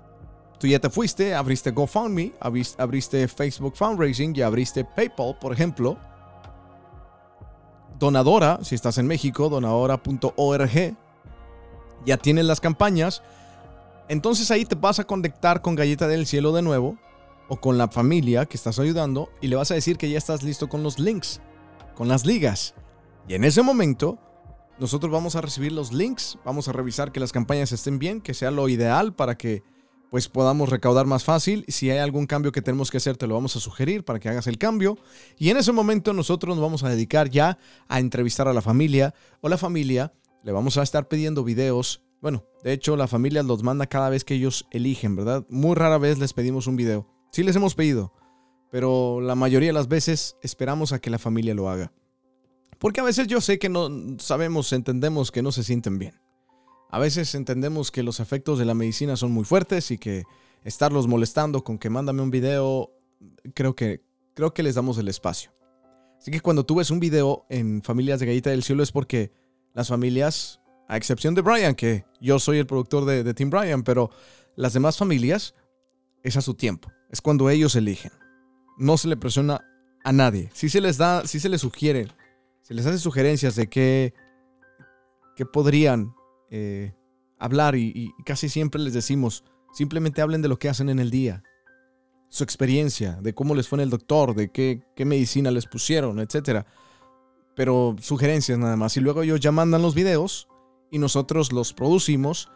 Tú 0.59 0.66
ya 0.66 0.81
te 0.81 0.90
fuiste, 0.90 1.35
abriste 1.35 1.71
GoFundMe, 1.71 2.33
abriste 2.40 3.29
Facebook 3.29 3.77
Fundraising, 3.77 4.35
ya 4.35 4.49
abriste 4.49 4.85
PayPal, 4.85 5.38
por 5.38 5.53
ejemplo. 5.53 5.97
Donadora, 7.99 8.59
si 8.62 8.75
estás 8.75 8.99
en 8.99 9.07
México, 9.07 9.49
donadora.org. 9.49 10.97
Ya 12.05 12.16
tienes 12.16 12.44
las 12.44 12.61
campañas. 12.61 13.23
Entonces 14.09 14.51
ahí 14.51 14.64
te 14.64 14.75
vas 14.75 14.99
a 14.99 15.05
conectar 15.05 15.62
con 15.62 15.77
Galleta 15.77 16.09
del 16.09 16.27
Cielo 16.27 16.53
de 16.53 16.62
nuevo 16.62 16.97
o 17.49 17.61
con 17.61 17.79
la 17.79 17.89
familia 17.89 18.47
que 18.47 18.57
estás 18.57 18.79
ayudando 18.79 19.31
y 19.41 19.49
le 19.49 19.57
vas 19.57 19.71
a 19.71 19.75
decir 19.75 19.97
que 19.97 20.11
ya 20.11 20.19
estás 20.19 20.43
listo 20.43 20.69
con 20.69 20.83
los 20.83 20.99
links, 20.99 21.41
con 21.95 22.09
las 22.09 22.25
ligas. 22.25 22.75
Y 23.27 23.35
en 23.35 23.45
ese 23.45 23.63
momento 23.63 24.19
nosotros 24.79 25.11
vamos 25.11 25.35
a 25.35 25.41
recibir 25.41 25.73
los 25.73 25.93
links, 25.93 26.39
vamos 26.45 26.69
a 26.69 26.73
revisar 26.73 27.11
que 27.11 27.21
las 27.21 27.33
campañas 27.33 27.73
estén 27.73 27.99
bien, 27.99 28.21
que 28.21 28.35
sea 28.35 28.51
lo 28.51 28.69
ideal 28.69 29.15
para 29.15 29.37
que 29.37 29.63
pues 30.11 30.29
podamos 30.29 30.69
recaudar 30.69 31.07
más 31.07 31.25
fácil. 31.25 31.65
Si 31.69 31.91
hay 31.91 31.99
algún 31.99 32.27
cambio 32.27 32.53
que 32.53 32.63
tenemos 32.63 32.91
que 32.91 32.97
hacer, 32.97 33.17
te 33.17 33.27
lo 33.27 33.35
vamos 33.35 33.57
a 33.57 33.61
sugerir 33.61 34.05
para 34.05 34.19
que 34.19 34.29
hagas 34.29 34.47
el 34.47 34.57
cambio. 34.57 34.97
Y 35.37 35.51
en 35.51 35.57
ese 35.57 35.73
momento 35.73 36.13
nosotros 36.13 36.57
nos 36.57 36.63
vamos 36.63 36.83
a 36.85 36.89
dedicar 36.89 37.29
ya 37.29 37.59
a 37.89 38.01
entrevistar 38.01 38.49
a 38.49 38.55
la 38.55 38.63
familia 38.63 39.15
o 39.41 39.49
la 39.49 39.59
familia. 39.59 40.13
Le 40.45 40.53
vamos 40.53 40.79
a 40.79 40.83
estar 40.83 41.09
pidiendo 41.09 41.45
videos. 41.45 42.03
Bueno, 42.23 42.45
de 42.65 42.73
hecho 42.73 42.97
la 42.97 43.07
familia 43.07 43.43
los 43.43 43.63
manda 43.63 43.87
cada 43.87 44.09
vez 44.09 44.25
que 44.25 44.35
ellos 44.35 44.67
eligen, 44.71 45.15
¿verdad? 45.17 45.45
Muy 45.51 45.75
rara 45.75 45.99
vez 45.99 46.19
les 46.19 46.33
pedimos 46.33 46.67
un 46.67 46.77
video. 46.77 47.18
Sí 47.31 47.43
les 47.43 47.57
hemos 47.57 47.75
pedido, 47.75 48.12
pero 48.71 49.21
la 49.21 49.35
mayoría 49.35 49.69
de 49.69 49.75
las 49.75 49.88
veces 49.88 50.37
esperamos 50.43 50.93
a 50.93 51.01
que 51.01 51.11
la 51.11 51.19
familia 51.19 51.55
lo 51.55 51.69
haga. 51.69 51.93
Porque 52.79 53.01
a 53.01 53.05
veces 53.05 53.27
yo 53.27 53.41
sé 53.41 53.59
que 53.59 53.69
no 53.69 53.91
sabemos, 54.19 54.73
entendemos 54.73 55.31
que 55.31 55.43
no 55.43 55.53
se 55.53 55.64
sienten 55.64 55.99
bien. 55.99 56.14
A 56.91 56.99
veces 56.99 57.35
entendemos 57.35 57.91
que 57.91 58.03
los 58.03 58.21
efectos 58.21 58.59
de 58.59 58.64
la 58.64 58.75
medicina 58.75 59.17
son 59.17 59.33
muy 59.33 59.45
fuertes 59.45 59.91
y 59.91 59.99
que 59.99 60.25
estarlos 60.64 61.07
molestando 61.07 61.62
con 61.64 61.79
que 61.79 61.91
mándame 61.91 62.23
un 62.23 62.31
video, 62.31 62.91
creo 63.55 63.75
que, 63.75 64.03
creo 64.35 64.55
que 64.55 64.62
les 64.62 64.77
damos 64.77 64.97
el 64.99 65.09
espacio. 65.09 65.53
Así 66.19 66.31
que 66.31 66.41
cuando 66.41 66.64
tú 66.64 66.77
ves 66.77 66.91
un 66.91 67.01
video 67.01 67.47
en 67.49 67.83
Familias 67.83 68.21
de 68.21 68.27
Gallita 68.27 68.51
del 68.51 68.62
Cielo 68.62 68.83
es 68.83 68.91
porque 68.91 69.33
las 69.75 69.88
familias, 69.88 70.61
a 70.88 70.97
excepción 70.97 71.35
de 71.35 71.43
Brian, 71.43 71.75
que 71.75 72.05
yo 72.21 72.38
soy 72.38 72.59
el 72.59 72.67
productor 72.67 73.05
de, 73.05 73.23
de 73.23 73.35
Team 73.35 73.51
Brian, 73.51 73.83
pero 73.83 74.11
las 74.57 74.73
demás 74.73 74.97
familias 74.97 75.55
es 76.23 76.37
a 76.37 76.41
su 76.41 76.55
tiempo, 76.55 76.91
es 77.11 77.21
cuando 77.21 77.51
ellos 77.51 77.75
eligen. 77.77 78.12
No 78.77 78.97
se 78.97 79.09
le 79.09 79.16
presiona 79.16 79.64
a 80.05 80.12
nadie. 80.12 80.51
Si 80.53 80.68
se 80.68 80.81
les 80.81 80.99
da, 80.99 81.27
si 81.27 81.40
se 81.40 81.49
les 81.49 81.61
sugiere, 81.61 82.09
se 82.62 82.75
les 82.75 82.87
hace 82.87 82.99
sugerencias 82.99 83.57
de 83.57 83.68
qué, 83.68 84.14
qué 85.37 85.47
podrían 85.47 86.14
eh, 86.51 86.94
hablar 87.38 87.77
y, 87.77 88.12
casi 88.25 88.49
siempre 88.49 88.81
les 88.81 88.94
decimos, 88.94 89.44
simplemente 89.73 90.23
hablen 90.23 90.42
de 90.42 90.49
lo 90.49 90.59
que 90.59 90.68
hacen 90.68 90.88
en 90.88 90.99
el 90.99 91.11
día, 91.11 91.42
su 92.29 92.44
experiencia, 92.44 93.18
de 93.23 93.35
cómo 93.35 93.55
les 93.55 93.68
fue 93.68 93.79
en 93.79 93.85
el 93.85 93.90
doctor, 93.90 94.35
de 94.35 94.51
qué, 94.51 94.83
qué 94.94 95.05
medicina 95.05 95.51
les 95.51 95.66
pusieron, 95.66 96.21
etc. 96.21 96.66
Pero 97.57 97.97
sugerencias 98.01 98.59
nada 98.59 98.77
más. 98.77 98.97
Y 98.97 99.01
luego 99.01 99.23
ellos 99.23 99.40
ya 99.40 99.51
mandan 99.51 99.83
los 99.83 99.94
videos 99.94 100.49
y 100.90 100.99
nosotros 100.99 101.53
los 101.53 101.73
producimos 101.73 102.51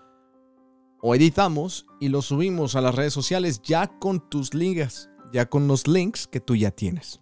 o 1.03 1.15
editamos 1.17 1.85
y 2.01 2.09
los 2.09 2.27
subimos 2.27 2.77
a 2.77 2.81
las 2.81 2.95
redes 2.95 3.13
sociales 3.13 3.61
ya 3.61 3.99
con 3.99 4.21
tus 4.31 4.55
links, 4.55 5.11
ya 5.33 5.51
con 5.51 5.67
los 5.67 5.89
links 5.89 6.29
que 6.29 6.41
tú 6.41 6.55
ya 6.55 6.71
tienes. 6.71 7.21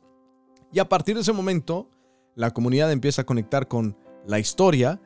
Y 0.70 0.78
a 0.78 0.88
partir 0.88 1.16
de 1.16 1.22
ese 1.22 1.32
momento, 1.32 1.88
la 2.36 2.52
comunidad 2.52 2.92
empieza 2.92 3.22
a 3.22 3.26
conectar 3.26 3.66
con 3.68 3.96
la 4.26 4.38
historia 4.38 5.00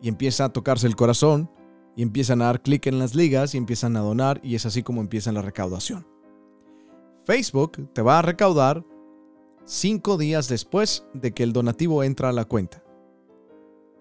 y 0.00 0.08
empieza 0.08 0.46
a 0.46 0.52
tocarse 0.52 0.86
el 0.86 0.96
corazón 0.96 1.50
y 1.96 2.02
empiezan 2.02 2.40
a 2.40 2.46
dar 2.46 2.62
clic 2.62 2.86
en 2.86 2.98
las 2.98 3.14
ligas 3.14 3.54
y 3.54 3.58
empiezan 3.58 3.96
a 3.96 4.00
donar 4.00 4.40
y 4.42 4.54
es 4.54 4.64
así 4.64 4.82
como 4.82 5.02
empieza 5.02 5.30
la 5.30 5.42
recaudación. 5.42 6.06
Facebook 7.24 7.92
te 7.92 8.00
va 8.00 8.20
a 8.20 8.22
recaudar 8.22 8.84
cinco 9.66 10.16
días 10.16 10.48
después 10.48 11.04
de 11.12 11.32
que 11.34 11.42
el 11.42 11.52
donativo 11.52 12.02
entra 12.02 12.30
a 12.30 12.32
la 12.32 12.46
cuenta. 12.46 12.82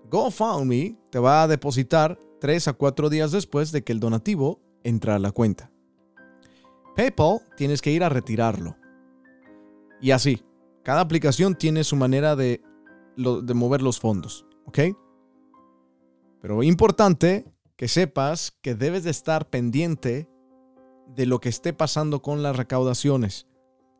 GoFundMe 0.09 0.97
te 1.09 1.19
va 1.19 1.43
a 1.43 1.47
depositar 1.49 2.17
3 2.39 2.67
a 2.67 2.73
4 2.73 3.09
días 3.09 3.31
después 3.31 3.71
de 3.71 3.83
que 3.83 3.93
el 3.93 3.99
donativo 3.99 4.61
entra 4.83 5.15
a 5.15 5.19
la 5.19 5.31
cuenta. 5.31 5.71
PayPal 6.95 7.39
tienes 7.55 7.81
que 7.81 7.91
ir 7.91 8.03
a 8.03 8.09
retirarlo. 8.09 8.75
Y 10.01 10.11
así, 10.11 10.43
cada 10.83 11.01
aplicación 11.01 11.55
tiene 11.55 11.83
su 11.83 11.95
manera 11.95 12.35
de, 12.35 12.61
de 13.15 13.53
mover 13.53 13.81
los 13.81 13.99
fondos, 13.99 14.45
¿ok? 14.65 14.79
Pero 16.41 16.63
importante 16.63 17.45
que 17.75 17.87
sepas 17.87 18.57
que 18.61 18.75
debes 18.75 19.03
de 19.03 19.11
estar 19.11 19.49
pendiente 19.49 20.29
de 21.15 21.25
lo 21.25 21.39
que 21.39 21.49
esté 21.49 21.73
pasando 21.73 22.21
con 22.21 22.43
las 22.43 22.55
recaudaciones. 22.55 23.47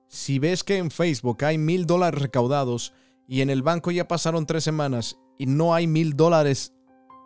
Si 0.08 0.40
ves 0.40 0.64
que 0.64 0.78
en 0.78 0.92
Facebook 0.92 1.44
hay 1.44 1.58
mil 1.58 1.86
dólares 1.86 2.22
recaudados 2.22 2.94
y 3.28 3.42
en 3.42 3.50
el 3.50 3.62
banco 3.62 3.92
ya 3.92 4.08
pasaron 4.08 4.46
tres 4.46 4.64
semanas 4.64 5.20
y 5.38 5.46
no 5.46 5.74
hay 5.74 5.88
mil 5.88 6.16
dólares 6.16 6.74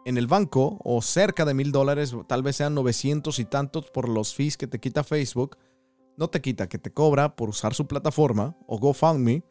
en 0.05 0.17
el 0.17 0.27
banco 0.27 0.79
o 0.83 1.01
cerca 1.01 1.45
de 1.45 1.53
mil 1.53 1.71
dólares, 1.71 2.15
tal 2.27 2.43
vez 2.43 2.55
sean 2.55 2.73
900 2.73 3.37
y 3.39 3.45
tantos 3.45 3.89
por 3.91 4.09
los 4.09 4.33
fees 4.33 4.57
que 4.57 4.67
te 4.67 4.79
quita 4.79 5.03
Facebook, 5.03 5.57
no 6.17 6.29
te 6.29 6.41
quita, 6.41 6.67
que 6.67 6.77
te 6.77 6.91
cobra 6.91 7.35
por 7.35 7.49
usar 7.49 7.73
su 7.73 7.87
plataforma 7.87 8.55
o 8.67 8.77
GoFundMe, 8.79 9.43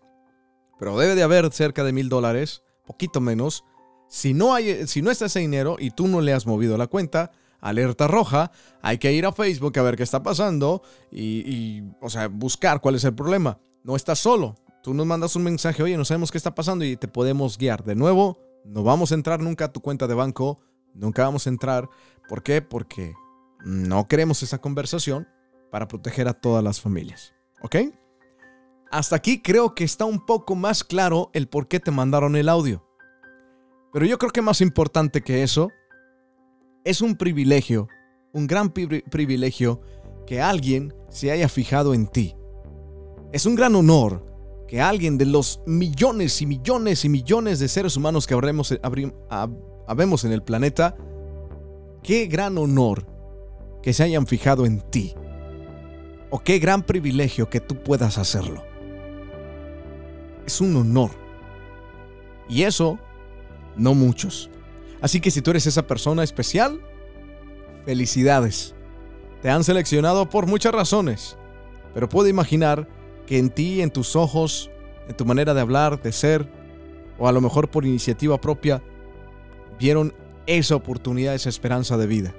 pero 0.78 0.98
debe 0.98 1.14
de 1.14 1.22
haber 1.22 1.52
cerca 1.52 1.84
de 1.84 1.92
mil 1.92 2.08
dólares, 2.08 2.62
poquito 2.86 3.20
menos, 3.20 3.64
si 4.08 4.34
no, 4.34 4.54
hay, 4.54 4.86
si 4.88 5.02
no 5.02 5.10
está 5.10 5.26
ese 5.26 5.40
dinero 5.40 5.76
y 5.78 5.92
tú 5.92 6.08
no 6.08 6.20
le 6.20 6.32
has 6.32 6.46
movido 6.46 6.76
la 6.76 6.88
cuenta, 6.88 7.30
alerta 7.60 8.08
roja, 8.08 8.50
hay 8.82 8.98
que 8.98 9.12
ir 9.12 9.26
a 9.26 9.32
Facebook 9.32 9.78
a 9.78 9.82
ver 9.82 9.96
qué 9.96 10.02
está 10.02 10.22
pasando 10.22 10.82
y, 11.12 11.82
o 12.00 12.10
sea, 12.10 12.28
buscar 12.28 12.80
cuál 12.80 12.96
es 12.96 13.04
el 13.04 13.14
problema. 13.14 13.58
No 13.84 13.96
estás 13.96 14.18
solo. 14.18 14.56
Tú 14.82 14.94
nos 14.94 15.06
mandas 15.06 15.36
un 15.36 15.44
mensaje, 15.44 15.82
oye, 15.82 15.96
no 15.96 16.04
sabemos 16.04 16.32
qué 16.32 16.38
está 16.38 16.54
pasando 16.54 16.84
y 16.84 16.96
te 16.96 17.06
podemos 17.06 17.56
guiar. 17.58 17.84
De 17.84 17.94
nuevo, 17.94 18.38
no 18.64 18.82
vamos 18.82 19.12
a 19.12 19.14
entrar 19.14 19.40
nunca 19.40 19.66
a 19.66 19.72
tu 19.72 19.80
cuenta 19.80 20.06
de 20.06 20.14
banco, 20.14 20.60
nunca 20.94 21.24
vamos 21.24 21.46
a 21.46 21.50
entrar. 21.50 21.88
¿Por 22.28 22.42
qué? 22.42 22.62
Porque 22.62 23.14
no 23.64 24.06
queremos 24.08 24.42
esa 24.42 24.58
conversación 24.58 25.28
para 25.70 25.88
proteger 25.88 26.28
a 26.28 26.34
todas 26.34 26.62
las 26.62 26.80
familias. 26.80 27.34
¿Ok? 27.62 27.76
Hasta 28.90 29.16
aquí 29.16 29.40
creo 29.40 29.74
que 29.74 29.84
está 29.84 30.04
un 30.04 30.24
poco 30.24 30.56
más 30.56 30.82
claro 30.82 31.30
el 31.32 31.48
por 31.48 31.68
qué 31.68 31.78
te 31.78 31.90
mandaron 31.90 32.36
el 32.36 32.48
audio. 32.48 32.86
Pero 33.92 34.06
yo 34.06 34.18
creo 34.18 34.32
que 34.32 34.42
más 34.42 34.60
importante 34.60 35.22
que 35.22 35.42
eso, 35.42 35.70
es 36.84 37.00
un 37.00 37.16
privilegio, 37.16 37.88
un 38.32 38.46
gran 38.46 38.70
privilegio 38.70 39.80
que 40.26 40.40
alguien 40.40 40.94
se 41.08 41.30
haya 41.30 41.48
fijado 41.48 41.94
en 41.94 42.06
ti. 42.06 42.36
Es 43.32 43.46
un 43.46 43.54
gran 43.54 43.74
honor 43.74 44.29
que 44.70 44.80
alguien 44.80 45.18
de 45.18 45.26
los 45.26 45.61
millones 45.66 46.40
y 46.40 46.46
millones 46.46 47.04
y 47.04 47.09
millones 47.09 47.59
de 47.59 47.66
seres 47.66 47.96
humanos 47.96 48.28
que 48.28 48.35
habremos, 48.35 48.72
habemos 49.88 50.24
en 50.24 50.30
el 50.30 50.44
planeta, 50.44 50.96
qué 52.04 52.26
gran 52.26 52.56
honor 52.56 53.04
que 53.83 53.92
se 53.92 54.04
hayan 54.04 54.28
fijado 54.28 54.66
en 54.66 54.80
ti. 54.80 55.16
O 56.30 56.38
qué 56.38 56.61
gran 56.61 56.85
privilegio 56.85 57.50
que 57.50 57.59
tú 57.59 57.83
puedas 57.83 58.16
hacerlo. 58.16 58.62
Es 60.46 60.61
un 60.61 60.76
honor 60.76 61.11
Y 62.48 62.62
eso, 62.62 62.96
no 63.74 63.94
muchos. 63.94 64.50
Así 65.00 65.20
que 65.20 65.33
si 65.33 65.42
tú 65.42 65.50
eres 65.50 65.66
esa 65.66 65.88
persona 65.88 66.22
especial, 66.22 66.80
felicidades. 67.87 68.76
Te 69.42 69.50
han 69.50 69.64
seleccionado 69.64 70.30
por 70.30 70.46
muchas 70.46 70.72
razones, 70.72 71.37
pero 71.92 72.09
puedo 72.09 72.28
imaginar 72.28 72.87
que 73.30 73.38
en 73.38 73.50
ti, 73.50 73.80
en 73.80 73.92
tus 73.92 74.16
ojos, 74.16 74.72
en 75.06 75.16
tu 75.16 75.24
manera 75.24 75.54
de 75.54 75.60
hablar, 75.60 76.02
de 76.02 76.10
ser, 76.10 76.50
o 77.16 77.28
a 77.28 77.32
lo 77.32 77.40
mejor 77.40 77.70
por 77.70 77.86
iniciativa 77.86 78.40
propia, 78.40 78.82
vieron 79.78 80.12
esa 80.46 80.74
oportunidad, 80.74 81.36
esa 81.36 81.48
esperanza 81.48 81.96
de 81.96 82.08
vida. 82.08 82.34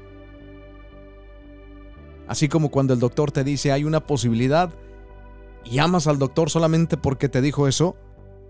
Así 2.28 2.50
como 2.50 2.72
cuando 2.72 2.94
el 2.94 3.00
doctor 3.00 3.32
te 3.32 3.46
dice 3.46 3.72
hay 3.72 3.86
una 3.86 4.06
posibilidad 4.06 4.70
y 5.64 5.80
amas 5.80 6.08
al 6.08 6.20
doctor 6.20 6.50
solamente 6.50 6.98
porque 6.98 7.30
te 7.30 7.40
dijo 7.40 7.70
eso, 7.70 7.96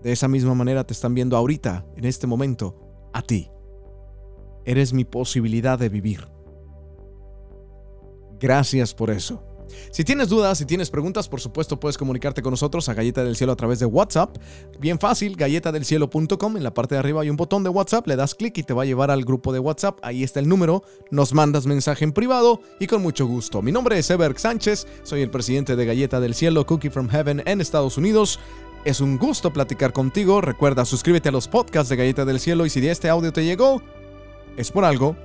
de 0.02 0.10
esa 0.10 0.26
misma 0.26 0.56
manera 0.56 0.82
te 0.82 0.94
están 0.94 1.14
viendo 1.14 1.36
ahorita, 1.36 1.86
en 1.94 2.06
este 2.06 2.26
momento, 2.26 2.74
a 3.12 3.22
ti. 3.22 3.52
Eres 4.64 4.92
mi 4.92 5.04
posibilidad 5.04 5.78
de 5.78 5.88
vivir. 5.88 6.26
Gracias 8.40 8.94
por 8.94 9.10
eso. 9.10 9.44
Si 9.90 10.04
tienes 10.04 10.28
dudas, 10.28 10.58
si 10.58 10.66
tienes 10.66 10.90
preguntas, 10.90 11.28
por 11.28 11.40
supuesto 11.40 11.78
puedes 11.78 11.98
comunicarte 11.98 12.42
con 12.42 12.52
nosotros 12.52 12.88
a 12.88 12.94
Galleta 12.94 13.24
del 13.24 13.36
Cielo 13.36 13.52
a 13.52 13.56
través 13.56 13.78
de 13.78 13.86
WhatsApp. 13.86 14.36
Bien 14.78 14.98
fácil, 14.98 15.36
galletadelcielo.com. 15.36 16.56
En 16.56 16.62
la 16.62 16.74
parte 16.74 16.94
de 16.94 17.00
arriba 17.00 17.22
hay 17.22 17.30
un 17.30 17.36
botón 17.36 17.62
de 17.64 17.70
WhatsApp, 17.70 18.06
le 18.06 18.16
das 18.16 18.34
clic 18.34 18.56
y 18.58 18.62
te 18.62 18.74
va 18.74 18.82
a 18.82 18.86
llevar 18.86 19.10
al 19.10 19.24
grupo 19.24 19.52
de 19.52 19.58
WhatsApp. 19.58 19.98
Ahí 20.02 20.22
está 20.22 20.40
el 20.40 20.48
número, 20.48 20.82
nos 21.10 21.32
mandas 21.34 21.66
mensaje 21.66 22.04
en 22.04 22.12
privado 22.12 22.60
y 22.80 22.86
con 22.86 23.02
mucho 23.02 23.26
gusto. 23.26 23.62
Mi 23.62 23.72
nombre 23.72 23.98
es 23.98 24.10
Eber 24.10 24.38
Sánchez, 24.38 24.86
soy 25.02 25.22
el 25.22 25.30
presidente 25.30 25.76
de 25.76 25.86
Galleta 25.86 26.20
del 26.20 26.34
Cielo, 26.34 26.66
Cookie 26.66 26.90
from 26.90 27.08
Heaven 27.08 27.42
en 27.46 27.60
Estados 27.60 27.96
Unidos. 27.96 28.38
Es 28.84 29.00
un 29.00 29.16
gusto 29.16 29.52
platicar 29.52 29.92
contigo. 29.92 30.40
Recuerda, 30.40 30.84
suscríbete 30.84 31.28
a 31.28 31.32
los 31.32 31.46
podcasts 31.46 31.88
de 31.88 31.96
Galleta 31.96 32.24
del 32.24 32.40
Cielo 32.40 32.66
y 32.66 32.70
si 32.70 32.86
este 32.86 33.08
audio 33.08 33.32
te 33.32 33.44
llegó, 33.44 33.80
es 34.56 34.70
por 34.72 34.84
algo, 34.84 35.16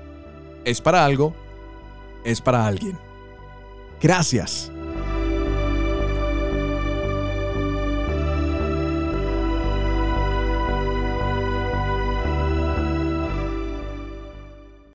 es 0.63 0.79
para 0.79 1.03
algo, 1.03 1.33
es 2.23 2.39
para 2.41 2.67
alguien. 2.67 3.06
Gracias. 4.01 4.71